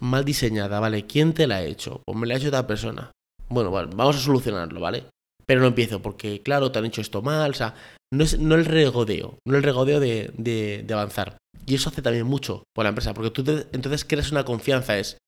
mal 0.00 0.24
diseñada, 0.24 0.80
¿vale? 0.80 1.06
¿Quién 1.06 1.34
te 1.34 1.46
la 1.46 1.56
ha 1.56 1.62
hecho? 1.62 2.02
Pues 2.04 2.18
me 2.18 2.26
la 2.26 2.34
ha 2.34 2.36
hecho 2.38 2.48
otra 2.48 2.66
persona. 2.66 3.12
Bueno, 3.48 3.70
vamos 3.70 4.16
a 4.16 4.20
solucionarlo, 4.20 4.80
¿vale? 4.80 5.04
Pero 5.46 5.60
no 5.60 5.68
empiezo 5.68 6.02
porque, 6.02 6.42
claro, 6.42 6.72
te 6.72 6.80
han 6.80 6.86
hecho 6.86 7.00
esto 7.00 7.22
mal, 7.22 7.52
o 7.52 7.54
sea, 7.54 7.74
no 8.12 8.24
es 8.24 8.40
no 8.40 8.56
el 8.56 8.64
regodeo, 8.64 9.38
no 9.46 9.56
el 9.56 9.62
regodeo 9.62 10.00
de, 10.00 10.32
de, 10.36 10.92
avanzar. 10.92 11.38
Y 11.66 11.76
eso 11.76 11.90
hace 11.90 12.02
también 12.02 12.26
mucho 12.26 12.64
por 12.74 12.84
la 12.84 12.88
empresa, 12.88 13.14
porque 13.14 13.30
tú 13.30 13.44
entonces 13.72 14.04
creas 14.04 14.32
una 14.32 14.44
confianza, 14.44 14.98
es, 14.98 15.18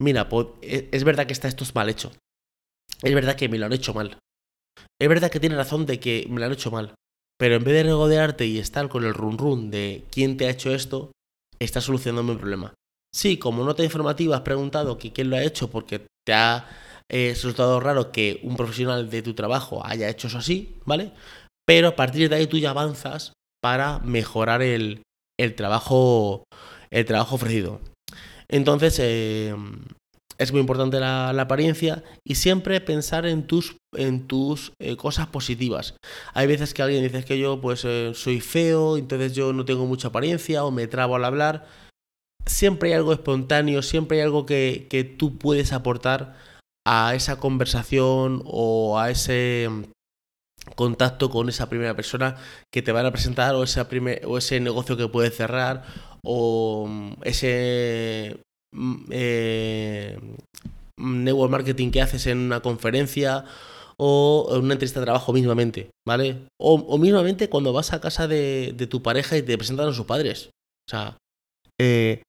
mira, 0.00 0.28
pues, 0.28 0.48
e, 0.62 0.88
es 0.92 1.04
verdad 1.04 1.26
que 1.26 1.32
está 1.32 1.48
esto 1.48 1.64
mal 1.74 1.88
hecho, 1.88 2.10
es 3.02 3.14
verdad 3.14 3.36
que 3.36 3.48
me 3.48 3.58
lo 3.58 3.66
han 3.66 3.72
hecho 3.72 3.94
mal. 3.94 4.18
Es 5.00 5.08
verdad 5.08 5.30
que 5.30 5.40
tiene 5.40 5.56
razón 5.56 5.86
de 5.86 5.98
que 6.00 6.26
me 6.28 6.40
lo 6.40 6.46
han 6.46 6.52
hecho 6.52 6.70
mal. 6.70 6.94
Pero 7.38 7.56
en 7.56 7.64
vez 7.64 7.74
de 7.74 7.84
regodearte 7.84 8.46
y 8.46 8.58
estar 8.58 8.88
con 8.88 9.04
el 9.04 9.14
run 9.14 9.38
run 9.38 9.70
de 9.70 10.04
quién 10.10 10.36
te 10.36 10.46
ha 10.46 10.50
hecho 10.50 10.74
esto, 10.74 11.10
estás 11.58 11.84
solucionando 11.84 12.32
mi 12.32 12.38
problema. 12.38 12.74
Sí, 13.14 13.38
como 13.38 13.64
nota 13.64 13.82
informativa 13.82 14.36
has 14.36 14.42
preguntado 14.42 14.98
quién 14.98 15.30
lo 15.30 15.36
ha 15.36 15.42
hecho 15.42 15.70
porque 15.70 16.06
te 16.24 16.32
ha 16.32 16.68
es 17.10 17.42
resultado 17.42 17.80
raro 17.80 18.12
que 18.12 18.38
un 18.44 18.56
profesional 18.56 19.10
de 19.10 19.22
tu 19.22 19.34
trabajo 19.34 19.84
haya 19.84 20.08
hecho 20.08 20.28
eso 20.28 20.38
así, 20.38 20.76
¿vale? 20.84 21.10
Pero 21.66 21.88
a 21.88 21.96
partir 21.96 22.28
de 22.28 22.36
ahí 22.36 22.46
tú 22.46 22.56
ya 22.56 22.70
avanzas 22.70 23.32
para 23.60 23.98
mejorar 23.98 24.62
el, 24.62 25.02
el 25.38 25.54
trabajo, 25.56 26.44
el 26.90 27.04
trabajo 27.04 27.34
ofrecido. 27.34 27.80
Entonces, 28.48 28.98
eh, 29.00 29.54
es 30.40 30.52
muy 30.52 30.60
importante 30.62 30.98
la, 30.98 31.28
apariencia 31.38 32.02
y 32.24 32.36
siempre 32.36 32.80
pensar 32.80 33.26
en 33.26 33.46
tus, 33.46 33.76
en 33.94 34.26
tus 34.26 34.72
eh, 34.80 34.96
cosas 34.96 35.26
positivas. 35.26 35.96
Hay 36.32 36.46
veces 36.46 36.72
que 36.72 36.80
alguien 36.80 37.02
dice 37.02 37.24
que 37.26 37.38
yo 37.38 37.60
pues 37.60 37.84
eh, 37.84 38.12
soy 38.14 38.40
feo, 38.40 38.96
entonces 38.96 39.34
yo 39.34 39.52
no 39.52 39.66
tengo 39.66 39.84
mucha 39.84 40.08
apariencia 40.08 40.64
o 40.64 40.70
me 40.70 40.86
trabo 40.86 41.16
al 41.16 41.26
hablar. 41.26 41.66
Siempre 42.46 42.88
hay 42.88 42.94
algo 42.94 43.12
espontáneo, 43.12 43.82
siempre 43.82 44.16
hay 44.16 44.24
algo 44.24 44.46
que, 44.46 44.86
que 44.88 45.04
tú 45.04 45.36
puedes 45.36 45.74
aportar 45.74 46.34
a 46.86 47.14
esa 47.14 47.38
conversación 47.38 48.42
o 48.46 48.98
a 48.98 49.10
ese 49.10 49.68
mm, 49.68 49.82
contacto 50.74 51.28
con 51.28 51.50
esa 51.50 51.68
primera 51.68 51.94
persona 51.94 52.36
que 52.72 52.80
te 52.80 52.92
van 52.92 53.04
a 53.04 53.12
presentar 53.12 53.54
o, 53.54 53.62
esa 53.62 53.86
o 54.24 54.38
ese 54.38 54.58
negocio 54.60 54.96
que 54.96 55.08
puedes 55.08 55.36
cerrar 55.36 55.84
o 56.24 56.86
mm, 56.88 57.12
ese 57.24 58.40
eh, 59.10 60.18
network 60.98 61.50
marketing 61.50 61.90
que 61.90 62.02
haces 62.02 62.26
en 62.26 62.38
una 62.38 62.60
conferencia 62.60 63.44
o 63.96 64.48
en 64.52 64.64
una 64.64 64.74
entrevista 64.74 65.00
de 65.00 65.06
trabajo 65.06 65.32
mismamente, 65.32 65.90
¿vale? 66.06 66.46
O, 66.58 66.96
mismamente 66.98 67.50
cuando 67.50 67.72
vas 67.72 67.92
a 67.92 68.00
casa 68.00 68.26
de, 68.28 68.74
tu 68.88 69.02
pareja 69.02 69.36
y 69.36 69.42
te 69.42 69.58
presentan 69.58 69.88
a 69.88 69.92
sus 69.92 70.06
padres. 70.06 70.50
O 70.88 70.90
sea, 70.90 71.18
eh, 71.78 72.22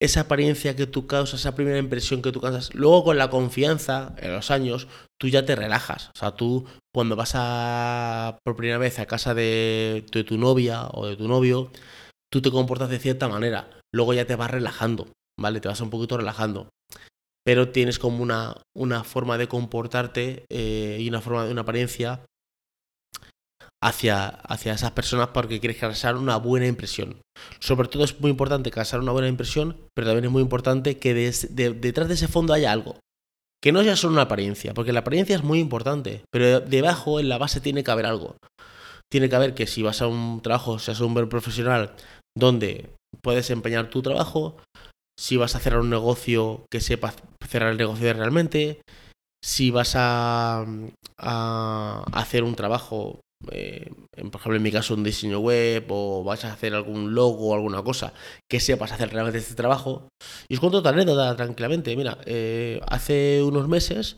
esa 0.00 0.20
apariencia 0.20 0.76
que 0.76 0.86
tú 0.86 1.06
causas, 1.06 1.40
esa 1.40 1.54
primera 1.54 1.78
impresión 1.78 2.20
que 2.20 2.32
tú 2.32 2.40
causas, 2.40 2.74
luego 2.74 3.04
con 3.04 3.16
la 3.16 3.30
confianza 3.30 4.14
en 4.18 4.32
los 4.32 4.50
años, 4.50 4.88
tú 5.18 5.28
ya 5.28 5.46
te 5.46 5.56
relajas. 5.56 6.10
O 6.14 6.18
sea, 6.18 6.32
tú 6.32 6.66
cuando 6.92 7.16
vas 7.16 7.32
a 7.34 8.38
por 8.44 8.56
primera 8.56 8.78
vez 8.78 8.98
a 8.98 9.06
casa 9.06 9.32
de 9.32 10.04
tu 10.10 10.36
novia 10.36 10.88
o 10.92 11.06
de 11.06 11.16
tu 11.16 11.28
novio, 11.28 11.70
tú 12.30 12.42
te 12.42 12.50
comportas 12.50 12.90
de 12.90 12.98
cierta 12.98 13.28
manera 13.28 13.81
luego 13.94 14.14
ya 14.14 14.26
te 14.26 14.36
vas 14.36 14.50
relajando, 14.50 15.08
¿vale? 15.38 15.60
Te 15.60 15.68
vas 15.68 15.80
un 15.80 15.90
poquito 15.90 16.16
relajando. 16.16 16.68
Pero 17.44 17.70
tienes 17.70 17.98
como 17.98 18.22
una, 18.22 18.56
una 18.76 19.04
forma 19.04 19.36
de 19.36 19.48
comportarte 19.48 20.44
eh, 20.50 20.98
y 21.00 21.08
una 21.08 21.20
forma 21.20 21.44
de 21.44 21.52
una 21.52 21.62
apariencia 21.62 22.24
hacia, 23.82 24.28
hacia 24.28 24.74
esas 24.74 24.92
personas 24.92 25.28
porque 25.28 25.58
quieres 25.58 25.78
causar 25.78 26.16
una 26.16 26.36
buena 26.36 26.66
impresión. 26.66 27.20
Sobre 27.58 27.88
todo 27.88 28.04
es 28.04 28.20
muy 28.20 28.30
importante 28.30 28.70
causar 28.70 29.00
una 29.00 29.12
buena 29.12 29.28
impresión, 29.28 29.76
pero 29.94 30.06
también 30.06 30.26
es 30.26 30.30
muy 30.30 30.42
importante 30.42 30.98
que 30.98 31.14
detrás 31.14 32.08
de 32.08 32.14
ese 32.14 32.28
fondo 32.28 32.54
haya 32.54 32.70
algo. 32.70 33.00
Que 33.60 33.72
no 33.72 33.82
sea 33.82 33.96
solo 33.96 34.14
una 34.14 34.22
apariencia, 34.22 34.74
porque 34.74 34.92
la 34.92 35.00
apariencia 35.00 35.36
es 35.36 35.44
muy 35.44 35.60
importante, 35.60 36.24
pero 36.32 36.60
debajo, 36.60 37.20
en 37.20 37.28
la 37.28 37.38
base, 37.38 37.60
tiene 37.60 37.84
que 37.84 37.90
haber 37.90 38.06
algo. 38.06 38.36
Tiene 39.10 39.28
que 39.28 39.36
haber 39.36 39.54
que 39.54 39.66
si 39.66 39.82
vas 39.82 40.02
a 40.02 40.06
un 40.06 40.40
trabajo, 40.42 40.78
seas 40.78 41.00
un 41.00 41.14
buen 41.14 41.28
profesional, 41.28 41.94
donde 42.36 42.90
puedes 43.22 43.50
empeñar 43.50 43.90
tu 43.90 44.02
trabajo, 44.02 44.56
si 45.18 45.36
vas 45.36 45.54
a 45.54 45.60
cerrar 45.60 45.80
un 45.80 45.90
negocio 45.90 46.66
que 46.70 46.80
sepas 46.80 47.16
cerrar 47.48 47.72
el 47.72 47.78
negocio 47.78 48.12
realmente, 48.12 48.80
si 49.44 49.70
vas 49.70 49.94
a, 49.96 50.64
hacer 51.18 52.44
un 52.44 52.54
trabajo, 52.54 53.20
eh, 53.50 53.90
por 54.30 54.40
ejemplo 54.40 54.56
en 54.56 54.62
mi 54.62 54.70
caso 54.70 54.94
un 54.94 55.02
diseño 55.02 55.40
web 55.40 55.84
o 55.88 56.22
vas 56.22 56.44
a 56.44 56.52
hacer 56.52 56.74
algún 56.74 57.14
logo 57.14 57.48
o 57.48 57.54
alguna 57.54 57.82
cosa 57.82 58.14
que 58.48 58.60
sepas 58.60 58.92
hacer 58.92 59.12
realmente 59.12 59.38
este 59.38 59.54
trabajo. 59.54 60.08
Y 60.48 60.54
os 60.54 60.60
cuento 60.60 60.78
otra 60.78 60.92
anécdota 60.92 61.36
tranquilamente. 61.36 61.96
Mira, 61.96 62.18
eh, 62.24 62.80
hace 62.88 63.42
unos 63.42 63.68
meses 63.68 64.16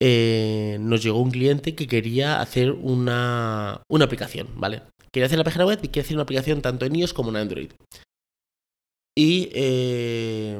eh, 0.00 0.78
nos 0.80 1.02
llegó 1.02 1.20
un 1.20 1.30
cliente 1.30 1.74
que 1.74 1.86
quería 1.86 2.40
hacer 2.40 2.72
una, 2.72 3.82
una 3.90 4.04
aplicación, 4.04 4.48
¿vale? 4.56 4.82
Quería 5.12 5.26
hacer 5.26 5.38
la 5.38 5.44
página 5.44 5.66
web 5.66 5.78
y 5.82 5.88
quería 5.88 6.02
hacer 6.02 6.16
una 6.16 6.22
aplicación 6.22 6.62
tanto 6.62 6.86
en 6.86 6.96
iOS 6.96 7.12
como 7.12 7.30
en 7.30 7.36
Android. 7.36 7.70
Y 9.16 9.50
eh, 9.52 10.58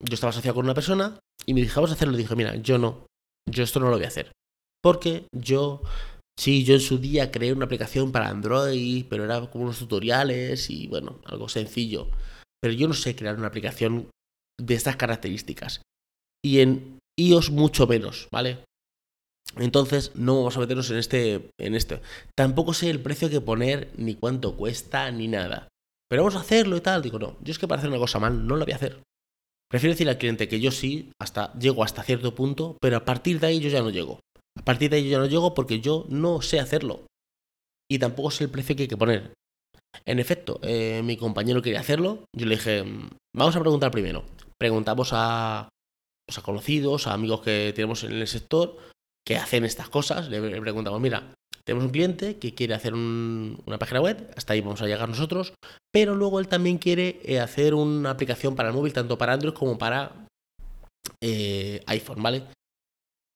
yo 0.00 0.14
estaba 0.14 0.30
asociado 0.30 0.54
con 0.54 0.64
una 0.64 0.74
persona 0.74 1.18
y 1.46 1.54
me 1.54 1.60
dije, 1.60 1.74
vamos 1.74 1.90
a 1.90 1.94
hacerlo. 1.94 2.14
Y 2.14 2.18
dije, 2.18 2.36
mira, 2.36 2.56
yo 2.56 2.78
no, 2.78 3.06
yo 3.50 3.64
esto 3.64 3.80
no 3.80 3.90
lo 3.90 3.96
voy 3.96 4.04
a 4.04 4.08
hacer. 4.08 4.32
Porque 4.82 5.26
yo, 5.34 5.82
sí, 6.38 6.64
yo 6.64 6.74
en 6.74 6.80
su 6.80 6.98
día 6.98 7.30
creé 7.30 7.52
una 7.52 7.66
aplicación 7.66 8.12
para 8.12 8.28
Android, 8.28 9.06
pero 9.08 9.24
era 9.24 9.40
como 9.50 9.64
unos 9.64 9.78
tutoriales 9.78 10.70
y 10.70 10.88
bueno, 10.88 11.20
algo 11.24 11.48
sencillo. 11.48 12.10
Pero 12.60 12.74
yo 12.74 12.88
no 12.88 12.94
sé 12.94 13.14
crear 13.14 13.36
una 13.36 13.48
aplicación 13.48 14.08
de 14.60 14.74
estas 14.74 14.96
características. 14.96 15.82
Y 16.44 16.60
en 16.60 16.98
iOS 17.18 17.50
mucho 17.50 17.86
menos, 17.86 18.28
¿vale? 18.30 18.58
Entonces 19.56 20.12
no 20.14 20.36
vamos 20.36 20.56
a 20.56 20.60
meternos 20.60 20.90
en 20.90 20.96
este, 20.96 21.50
en 21.60 21.74
esto. 21.74 22.00
Tampoco 22.36 22.74
sé 22.74 22.90
el 22.90 23.00
precio 23.00 23.30
que 23.30 23.40
poner, 23.40 23.90
ni 23.96 24.14
cuánto 24.14 24.56
cuesta, 24.56 25.10
ni 25.10 25.28
nada. 25.28 25.68
Pero 26.08 26.22
vamos 26.22 26.36
a 26.36 26.40
hacerlo 26.40 26.76
y 26.76 26.80
tal. 26.80 27.02
Digo, 27.02 27.18
no, 27.18 27.36
yo 27.42 27.52
es 27.52 27.58
que 27.58 27.68
para 27.68 27.78
hacer 27.78 27.90
una 27.90 27.98
cosa 27.98 28.18
mal 28.18 28.46
no 28.46 28.56
lo 28.56 28.64
voy 28.64 28.72
a 28.72 28.76
hacer. 28.76 29.02
Prefiero 29.70 29.94
decir 29.94 30.08
al 30.08 30.18
cliente 30.18 30.48
que 30.48 30.60
yo 30.60 30.70
sí, 30.70 31.10
hasta 31.20 31.52
llego 31.58 31.82
hasta 31.82 32.02
cierto 32.02 32.34
punto, 32.34 32.76
pero 32.80 32.96
a 32.96 33.04
partir 33.04 33.40
de 33.40 33.48
ahí 33.48 33.60
yo 33.60 33.68
ya 33.68 33.82
no 33.82 33.90
llego. 33.90 34.20
A 34.56 34.64
partir 34.64 34.90
de 34.90 34.96
ahí 34.96 35.04
yo 35.04 35.10
ya 35.10 35.18
no 35.18 35.26
llego 35.26 35.54
porque 35.54 35.80
yo 35.80 36.06
no 36.08 36.42
sé 36.42 36.60
hacerlo. 36.60 37.06
Y 37.90 37.98
tampoco 37.98 38.30
sé 38.30 38.44
el 38.44 38.50
precio 38.50 38.76
que 38.76 38.82
hay 38.82 38.88
que 38.88 38.96
poner. 38.96 39.32
En 40.04 40.18
efecto, 40.18 40.60
eh, 40.62 41.02
mi 41.04 41.16
compañero 41.16 41.62
quería 41.62 41.80
hacerlo. 41.80 42.24
Yo 42.36 42.46
le 42.46 42.56
dije, 42.56 42.82
mm, 42.82 43.10
vamos 43.34 43.56
a 43.56 43.60
preguntar 43.60 43.90
primero. 43.90 44.24
Preguntamos 44.58 45.10
a, 45.12 45.68
pues 46.26 46.38
a 46.38 46.42
conocidos, 46.42 47.06
a 47.06 47.14
amigos 47.14 47.42
que 47.42 47.72
tenemos 47.74 48.04
en 48.04 48.12
el 48.12 48.26
sector, 48.26 48.76
que 49.26 49.36
hacen 49.36 49.64
estas 49.64 49.88
cosas. 49.88 50.28
Le 50.28 50.60
preguntamos, 50.60 51.00
mira, 51.00 51.34
tenemos 51.64 51.86
un 51.86 51.92
cliente 51.92 52.38
que 52.38 52.54
quiere 52.54 52.74
hacer 52.74 52.94
una 52.94 53.78
página 53.78 54.00
web, 54.00 54.30
hasta 54.36 54.52
ahí 54.52 54.60
vamos 54.60 54.82
a 54.82 54.86
llegar 54.86 55.08
nosotros, 55.08 55.54
pero 55.92 56.14
luego 56.14 56.38
él 56.40 56.48
también 56.48 56.78
quiere 56.78 57.20
eh, 57.24 57.40
hacer 57.40 57.74
una 57.74 58.10
aplicación 58.10 58.54
para 58.54 58.68
el 58.68 58.74
móvil, 58.74 58.92
tanto 58.92 59.16
para 59.16 59.32
Android 59.32 59.54
como 59.54 59.78
para 59.78 60.26
eh, 61.20 61.82
iPhone, 61.86 62.22
¿vale? 62.22 62.44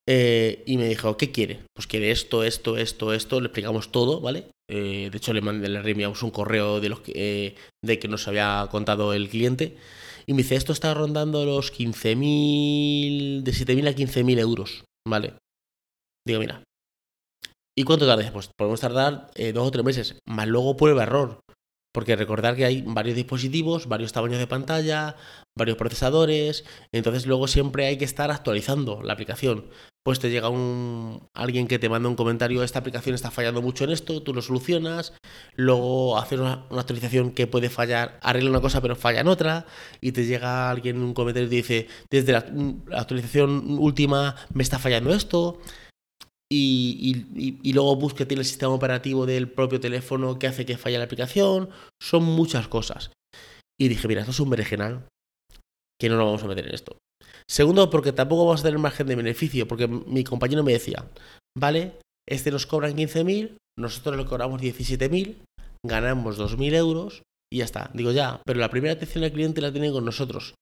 Eh, 0.06 0.62
y 0.66 0.76
me 0.76 0.88
dijo, 0.88 1.16
¿qué 1.16 1.32
quiere? 1.32 1.60
Pues 1.74 1.86
quiere 1.86 2.10
esto, 2.10 2.44
esto, 2.44 2.76
esto, 2.76 3.12
esto, 3.12 3.40
le 3.40 3.46
explicamos 3.46 3.90
todo, 3.90 4.20
¿vale? 4.20 4.50
de 4.70 5.10
hecho, 5.14 5.32
le, 5.32 5.40
mandé, 5.40 5.70
le 5.70 5.80
reenviamos 5.80 6.22
un 6.22 6.30
correo 6.30 6.78
de, 6.78 6.90
los 6.90 7.00
que, 7.00 7.56
de 7.82 7.98
que 7.98 8.06
nos 8.06 8.28
había 8.28 8.68
contado 8.70 9.14
el 9.14 9.30
cliente. 9.30 9.78
Y 10.26 10.34
me 10.34 10.42
dice, 10.42 10.56
esto 10.56 10.74
está 10.74 10.92
rondando 10.92 11.46
los 11.46 11.72
15.000, 11.72 13.42
de 13.42 13.50
7.000 13.50 13.88
a 13.88 13.92
15.000 13.92 14.38
euros, 14.38 14.84
¿vale? 15.08 15.32
Digo, 16.26 16.40
mira, 16.40 16.62
¿Y 17.78 17.84
cuánto 17.84 18.08
tarda? 18.08 18.28
Pues 18.32 18.50
podemos 18.56 18.80
tardar 18.80 19.30
eh, 19.36 19.52
dos 19.52 19.68
o 19.68 19.70
tres 19.70 19.84
meses, 19.84 20.18
más 20.26 20.48
luego 20.48 20.76
prueba 20.76 21.04
error. 21.04 21.44
Porque 21.94 22.16
recordar 22.16 22.56
que 22.56 22.64
hay 22.64 22.82
varios 22.82 23.14
dispositivos, 23.14 23.86
varios 23.86 24.12
tamaños 24.12 24.40
de 24.40 24.48
pantalla, 24.48 25.14
varios 25.56 25.78
procesadores, 25.78 26.64
entonces 26.90 27.26
luego 27.26 27.46
siempre 27.46 27.86
hay 27.86 27.96
que 27.96 28.04
estar 28.04 28.32
actualizando 28.32 29.00
la 29.04 29.12
aplicación. 29.12 29.70
Pues 30.04 30.18
te 30.18 30.28
llega 30.28 30.48
un 30.48 31.28
alguien 31.34 31.68
que 31.68 31.78
te 31.78 31.88
manda 31.88 32.08
un 32.08 32.16
comentario, 32.16 32.64
esta 32.64 32.80
aplicación 32.80 33.14
está 33.14 33.30
fallando 33.30 33.62
mucho 33.62 33.84
en 33.84 33.90
esto, 33.90 34.24
tú 34.24 34.34
lo 34.34 34.42
solucionas, 34.42 35.12
luego 35.54 36.18
hacer 36.18 36.40
una, 36.40 36.66
actualización 36.72 37.30
que 37.30 37.46
puede 37.46 37.70
fallar, 37.70 38.18
arregla 38.22 38.50
una 38.50 38.60
cosa 38.60 38.80
pero 38.80 38.96
falla 38.96 39.20
en 39.20 39.28
otra, 39.28 39.66
y 40.00 40.10
te 40.10 40.26
llega 40.26 40.68
alguien 40.68 41.00
un 41.00 41.14
comentario 41.14 41.46
y 41.46 41.50
te 41.50 41.56
dice, 41.56 41.86
desde 42.10 42.32
la 42.32 42.44
actualización 42.98 43.78
última 43.78 44.34
me 44.52 44.64
está 44.64 44.80
fallando 44.80 45.14
esto 45.14 45.60
y, 46.50 47.72
luego 47.72 47.96
busque 47.96 48.24
tiene 48.26 48.40
el 48.40 48.46
sistema 48.46 48.72
operativo 48.72 49.26
del 49.26 49.50
propio 49.50 49.80
teléfono 49.80 50.38
que 50.38 50.46
hace 50.46 50.64
que 50.64 50.78
falle 50.78 50.98
la 50.98 51.04
aplicación. 51.04 51.70
Son 52.00 52.24
muchas 52.24 52.68
cosas. 52.68 53.10
Y 53.80 53.88
dije, 53.88 54.08
mira, 54.08 54.22
esto 54.22 54.32
es 54.32 54.40
un 54.40 54.50
berenjenal 54.50 55.06
que 56.00 56.08
no 56.08 56.16
nos 56.16 56.26
vamos 56.26 56.42
a 56.42 56.48
meter 56.48 56.66
en 56.66 56.74
esto. 56.74 56.96
Segundo, 57.50 57.90
porque 57.90 58.12
tampoco 58.12 58.46
vamos 58.46 58.60
a 58.60 58.64
tener 58.64 58.78
margen 58.78 59.06
de 59.06 59.16
beneficio, 59.16 59.66
porque 59.66 59.88
mi 59.88 60.24
compañero 60.24 60.62
me 60.62 60.72
decía, 60.72 61.04
vale, 61.56 61.98
este 62.28 62.50
nos 62.50 62.66
cobran 62.66 62.96
15.000, 62.96 63.56
nosotros 63.78 64.16
le 64.16 64.26
cobramos 64.26 64.60
17.000, 64.60 65.36
ganamos 65.84 66.38
2.000 66.38 66.74
euros 66.74 67.22
y 67.52 67.58
ya 67.58 67.64
está. 67.64 67.90
Digo, 67.94 68.12
ya, 68.12 68.42
pero 68.44 68.60
la 68.60 68.70
primera 68.70 68.94
atención 68.94 69.24
al 69.24 69.32
cliente 69.32 69.60
la 69.60 69.72
tienen 69.72 69.92
con 69.92 70.04
nosotros. 70.04 70.54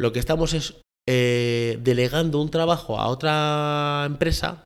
Lo 0.00 0.12
que 0.12 0.18
estamos 0.18 0.52
es 0.52 0.80
eh, 1.08 1.78
delegando 1.82 2.40
un 2.40 2.50
trabajo 2.50 3.00
a 3.00 3.08
otra 3.08 4.04
empresa 4.06 4.64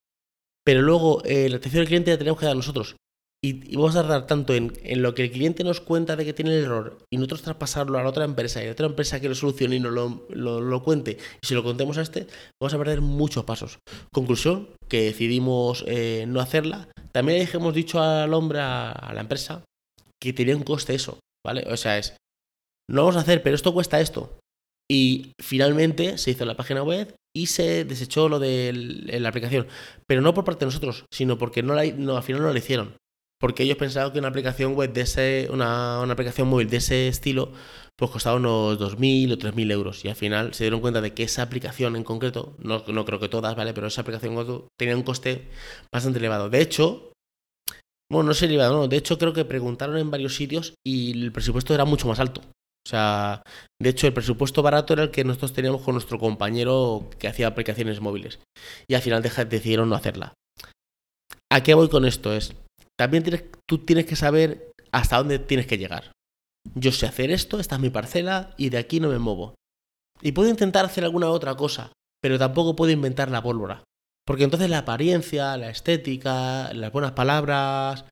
pero 0.65 0.83
luego 0.83 1.23
eh, 1.25 1.49
la 1.49 1.57
atención 1.57 1.81
al 1.81 1.89
cliente 1.89 2.11
la 2.11 2.19
tenemos 2.19 2.39
que 2.39 2.47
dar 2.47 2.57
nosotros. 2.57 2.97
Y, 3.45 3.75
vamos 3.75 3.97
a 3.97 4.03
tardar 4.03 4.27
tanto 4.29 4.55
en, 4.55 4.73
lo 5.03 5.15
que 5.15 5.25
el 5.25 5.33
cliente 5.33 5.65
nos 5.65 5.81
cuenta 5.81 6.15
de 6.15 6.25
que 6.25 6.33
tiene 6.33 6.57
el 6.57 6.65
error 6.65 6.99
y 7.13 7.17
nosotros 7.17 7.43
traspasarlo 7.43 7.99
a 7.99 8.03
la 8.05 8.09
otra 8.09 8.25
empresa 8.25 8.63
y 8.63 8.67
la 8.67 8.73
otra 8.73 8.87
empresa 8.87 9.21
que 9.21 9.29
lo 9.29 9.35
solucione 9.35 9.77
y 9.77 9.81
nos 9.81 9.93
lo, 9.93 10.83
cuente 10.85 11.19
y 11.43 11.47
si 11.47 11.55
lo 11.55 11.65
contemos 11.65 11.99
a 11.99 12.03
este, 12.03 12.29
vamos 12.61 12.73
a 12.73 12.79
perder 12.79 13.01
muchos 13.01 13.45
pasos. 13.45 13.79
Conclusión, 14.13 14.69
que 14.89 15.03
decidimos 15.03 15.85
eh, 15.89 16.25
no 16.29 16.41
hacerla. 16.41 16.89
También 17.11 17.39
le 17.41 17.51
hemos 17.53 17.75
dicho 17.75 18.01
al 18.01 18.33
hombre, 18.33 18.61
a, 18.61 19.11
la 19.13 19.21
empresa, 19.21 19.65
que 20.21 20.33
tenía 20.33 20.57
un 20.57 20.63
coste 20.63 20.95
eso, 20.95 21.19
¿vale? 21.45 21.67
O 21.69 21.77
sea, 21.77 21.99
es, 21.99 22.17
no 22.89 23.03
vamos 23.03 23.17
a 23.17 23.21
hacer, 23.21 23.43
pero 23.43 23.57
esto 23.57 23.75
cuesta 23.75 24.01
esto. 24.01 24.39
Y 24.93 25.33
finalmente 25.41 26.19
se 26.19 26.33
hizo 26.33 26.45
la 26.45 26.55
página 26.55 26.83
web 26.83 27.15
y 27.35 27.47
se 27.47 27.87
desechó 27.87 28.29
lo 28.29 28.39
de 28.39 29.09
la 29.19 29.31
aplicación. 29.31 29.67
Pero 30.07 30.21
no 30.21 30.35
por 30.35 30.45
parte 30.45 30.67
de 30.67 30.67
nosotros, 30.67 31.07
sino 31.11 31.39
porque 31.39 31.63
no, 31.63 31.73
la, 31.73 31.87
no 31.87 32.19
al 32.19 32.23
final 32.23 32.43
no 32.43 32.53
la 32.53 32.59
hicieron. 32.59 32.97
Porque 33.41 33.63
ellos 33.63 33.79
pensaban 33.79 34.13
que 34.13 34.19
una 34.19 34.29
aplicación 34.29 34.75
web 34.75 34.93
de 34.93 35.01
ese, 35.01 35.49
una, 35.51 36.01
una 36.03 36.13
aplicación 36.13 36.47
móvil 36.47 36.69
de 36.69 36.77
ese 36.77 37.09
estilo, 37.09 37.53
pues 37.97 38.11
costaba 38.11 38.37
unos 38.37 38.79
2.000 38.79 39.33
o 39.33 39.39
3.000 39.39 39.73
euros. 39.73 40.05
Y 40.05 40.09
al 40.09 40.15
final 40.15 40.53
se 40.53 40.65
dieron 40.65 40.83
cuenta 40.83 41.01
de 41.01 41.15
que 41.15 41.23
esa 41.23 41.41
aplicación 41.41 41.97
en 41.97 42.05
concreto, 42.05 42.55
no, 42.59 42.85
no 42.87 43.07
creo 43.07 43.19
que 43.19 43.31
todas, 43.31 43.57
¿vale? 43.57 43.73
Pero 43.73 43.87
esa 43.87 44.03
aplicación 44.03 44.67
tenía 44.79 44.95
un 44.95 45.05
coste 45.05 45.49
bastante 45.91 46.19
elevado. 46.19 46.51
De 46.51 46.61
hecho, 46.61 47.15
bueno, 48.11 48.29
no 48.29 48.35
sé 48.35 48.45
elevado, 48.45 48.77
no. 48.77 48.89
De 48.89 48.99
hecho, 48.99 49.17
creo 49.17 49.33
que 49.33 49.47
preguntaron 49.47 49.97
en 49.97 50.11
varios 50.11 50.37
sitios 50.37 50.75
y 50.87 51.13
el 51.13 51.33
presupuesto 51.33 51.73
era 51.73 51.87
mucho 51.87 52.09
más 52.09 52.21
alto. 52.21 52.43
O 52.85 52.89
sea, 52.89 53.43
de 53.81 53.91
hecho, 53.91 54.07
el 54.07 54.13
presupuesto 54.13 54.63
barato 54.63 54.93
era 54.93 55.05
el 55.05 55.11
que 55.11 55.25
nosotros 55.25 55.53
teníamos 55.53 55.83
con 55.83 55.95
nuestro 55.95 56.19
compañero 56.19 57.09
que 57.19 57.29
hacía 57.29 57.47
aplicaciones 57.47 58.01
móviles. 58.01 58.41
Y 58.89 58.95
al 58.95 59.03
final 59.03 59.23
decidieron 59.23 59.89
no 59.89 59.95
hacerla. 59.95 60.35
¿A 61.51 61.63
qué 61.63 61.75
voy 61.75 61.89
con 61.89 62.05
esto? 62.05 62.33
Es, 62.33 62.55
también 62.99 63.23
tienes, 63.23 63.45
tú 63.69 63.79
tienes 63.79 64.07
que 64.07 64.17
saber 64.17 64.73
hasta 64.91 65.19
dónde 65.19 65.39
tienes 65.39 65.67
que 65.67 65.79
llegar. 65.79 66.13
Yo 66.75 66.93
sé 66.93 67.07
hacer 67.07 67.31
esto, 67.31 67.61
esta 67.61 67.77
es 67.77 67.81
mi 67.81 67.91
parcela 67.91 68.55
y 68.57 68.71
de 68.71 68.79
aquí 68.79 69.01
no 69.01 69.09
me 69.09 69.19
muevo. 69.19 69.55
Y 70.21 70.33
puedo 70.33 70.49
intentar 70.49 70.85
hacer 70.85 71.05
alguna 71.05 71.29
otra 71.29 71.57
cosa, 71.57 71.93
pero 72.21 72.39
tampoco 72.39 72.77
puedo 72.77 72.93
inventar 72.93 73.31
la 73.31 73.43
pólvora. 73.43 73.85
Porque 74.25 74.45
entonces 74.45 74.71
la 74.71 74.79
apariencia, 74.79 75.57
la 75.57 75.71
estética, 75.71 76.73
las 76.73 76.93
buenas 76.93 77.13
palabras, 77.13 78.05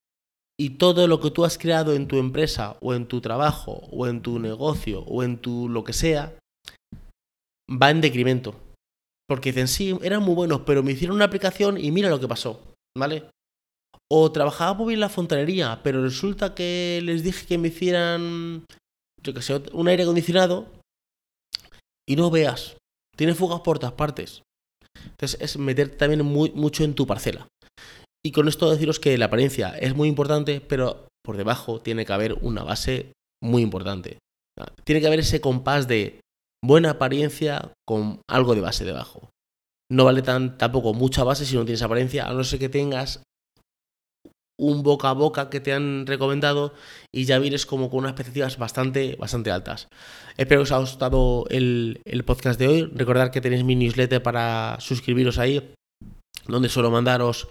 y 0.61 0.77
todo 0.77 1.09
lo 1.09 1.21
que 1.21 1.31
tú 1.31 1.47
has 1.47 1.57
creado 1.57 1.95
en 1.95 2.07
tu 2.07 2.19
empresa 2.19 2.77
o 2.83 2.93
en 2.93 3.07
tu 3.07 3.23
trabajo 3.23 3.81
o 3.91 4.07
en 4.07 4.21
tu 4.21 4.39
negocio 4.39 5.01
o 5.05 5.23
en 5.23 5.39
tu 5.39 5.71
lo 5.71 5.85
que 5.85 5.95
sea 5.95 6.37
va 7.71 7.89
en 7.89 8.03
decremento. 8.03 8.55
Porque 9.27 9.53
dicen, 9.53 9.69
sí, 9.69 9.97
eran 10.03 10.23
muy 10.23 10.35
buenos, 10.35 10.61
pero 10.67 10.83
me 10.83 10.93
hicieron 10.93 11.17
una 11.17 11.25
aplicación 11.25 11.79
y 11.79 11.91
mira 11.91 12.11
lo 12.11 12.21
que 12.21 12.29
pasó, 12.29 12.75
¿vale? 12.95 13.31
O 14.13 14.31
trabajaba 14.33 14.75
muy 14.75 14.89
bien 14.89 15.01
la 15.01 15.09
fontanería, 15.09 15.81
pero 15.83 16.03
resulta 16.03 16.55
que 16.55 17.01
les 17.05 17.25
dije 17.25 17.47
que 17.47 17.57
me 17.57 17.69
hicieran, 17.69 18.67
yo 19.23 19.33
que 19.33 19.41
sé, 19.41 19.63
un 19.73 19.89
aire 19.89 20.03
acondicionado 20.03 20.69
y 22.07 22.17
no 22.17 22.31
veas, 22.31 22.77
tiene 23.17 23.35
fugas 23.35 23.61
por 23.61 23.79
todas 23.79 23.95
partes. 23.95 24.43
Entonces 25.07 25.41
es 25.41 25.57
meterte 25.57 25.97
también 25.97 26.23
muy, 26.23 26.51
mucho 26.51 26.85
en 26.85 26.95
tu 26.95 27.07
parcela. 27.07 27.49
Y 28.25 28.33
con 28.33 28.49
esto 28.49 28.71
deciros 28.71 29.01
que 29.01 29.17
la 29.17 29.27
apariencia 29.27 29.71
es 29.71 29.95
muy 29.95 30.09
importante, 30.09 30.61
pero 30.61 31.09
por 31.25 31.37
debajo 31.37 31.81
tiene 31.81 32.05
que 32.05 32.13
haber 32.13 32.35
una 32.43 32.63
base 32.63 33.13
muy 33.43 33.63
importante. 33.63 34.19
Tiene 34.85 35.01
que 35.01 35.07
haber 35.07 35.21
ese 35.21 35.41
compás 35.41 35.89
de 35.89 36.21
buena 36.63 36.91
apariencia 36.91 37.73
con 37.87 38.21
algo 38.29 38.55
de 38.55 38.61
base 38.61 38.85
debajo. 38.85 39.31
No 39.91 40.05
vale 40.05 40.23
tampoco 40.23 40.95
mucha 40.95 41.25
base 41.25 41.47
si 41.47 41.57
no 41.57 41.65
tienes 41.65 41.83
apariencia, 41.83 42.27
a 42.27 42.35
no 42.35 42.45
ser 42.45 42.59
que 42.59 42.69
tengas 42.69 43.23
un 44.61 44.83
boca 44.83 45.09
a 45.09 45.15
boca 45.15 45.49
que 45.49 45.61
te 45.61 45.73
han 45.73 46.07
recomendado 46.07 46.75
y 47.13 47.25
ya 47.25 47.39
vienes 47.39 47.65
como 47.65 47.89
con 47.89 48.01
unas 48.01 48.11
expectativas 48.11 48.59
bastante, 48.59 49.17
bastante 49.17 49.51
altas. 49.51 49.89
Espero 50.37 50.61
que 50.61 50.65
os 50.65 50.73
haya 50.73 50.81
gustado 50.81 51.47
el, 51.49 52.03
el 52.05 52.25
podcast 52.25 52.61
de 52.61 52.69
hoy. 52.69 52.93
Recordad 52.95 53.31
que 53.31 53.41
tenéis 53.41 53.65
mi 53.65 53.75
newsletter 53.75 54.23
para 54.23 54.77
suscribiros 54.81 55.39
ahí, 55.39 55.73
donde 56.47 56.69
suelo 56.69 56.91
mandaros 56.91 57.49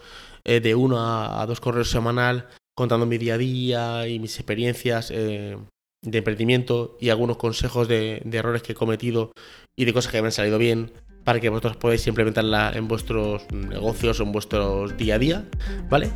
eh, 0.50 0.62
de 0.62 0.74
uno 0.74 0.98
a, 1.00 1.46
dos 1.46 1.60
correos 1.60 1.92
semanal 1.92 2.48
contando 2.76 3.06
mi 3.06 3.20
día 3.20 3.36
a 3.36 3.38
día 3.38 4.08
y 4.08 4.18
mis 4.18 4.36
experiencias 4.38 5.12
eh, 5.14 5.58
de 6.02 6.18
emprendimiento 6.18 6.98
y 7.00 7.10
algunos 7.10 7.38
consejos 7.38 7.88
de, 7.88 8.24
errores 8.32 8.64
que 8.64 8.72
he 8.72 8.76
cometido 8.76 9.32
y 9.78 9.86
de 9.86 9.94
cosas 9.94 10.12
que 10.12 10.20
me 10.24 10.30
han 10.30 10.32
salido 10.32 10.58
bien 10.58 10.92
para 11.24 11.40
que 11.40 11.50
vosotros 11.50 11.78
podáis 11.78 12.08
implementarla 12.08 12.72
en 12.74 12.88
vuestros 12.88 13.44
negocios 13.52 14.20
o 14.22 14.24
en 14.24 14.32
vuestros 14.32 14.98
día 14.98 15.16
a 15.16 15.20
día, 15.20 15.46
¿vale? 15.88 16.10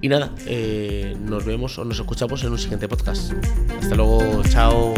Y 0.00 0.08
nada, 0.08 0.32
eh, 0.46 1.16
nos 1.18 1.44
vemos 1.44 1.76
o 1.76 1.84
nos 1.84 1.98
escuchamos 1.98 2.44
en 2.44 2.52
un 2.52 2.58
siguiente 2.58 2.86
podcast. 2.86 3.32
Hasta 3.80 3.96
luego, 3.96 4.44
chao. 4.44 4.94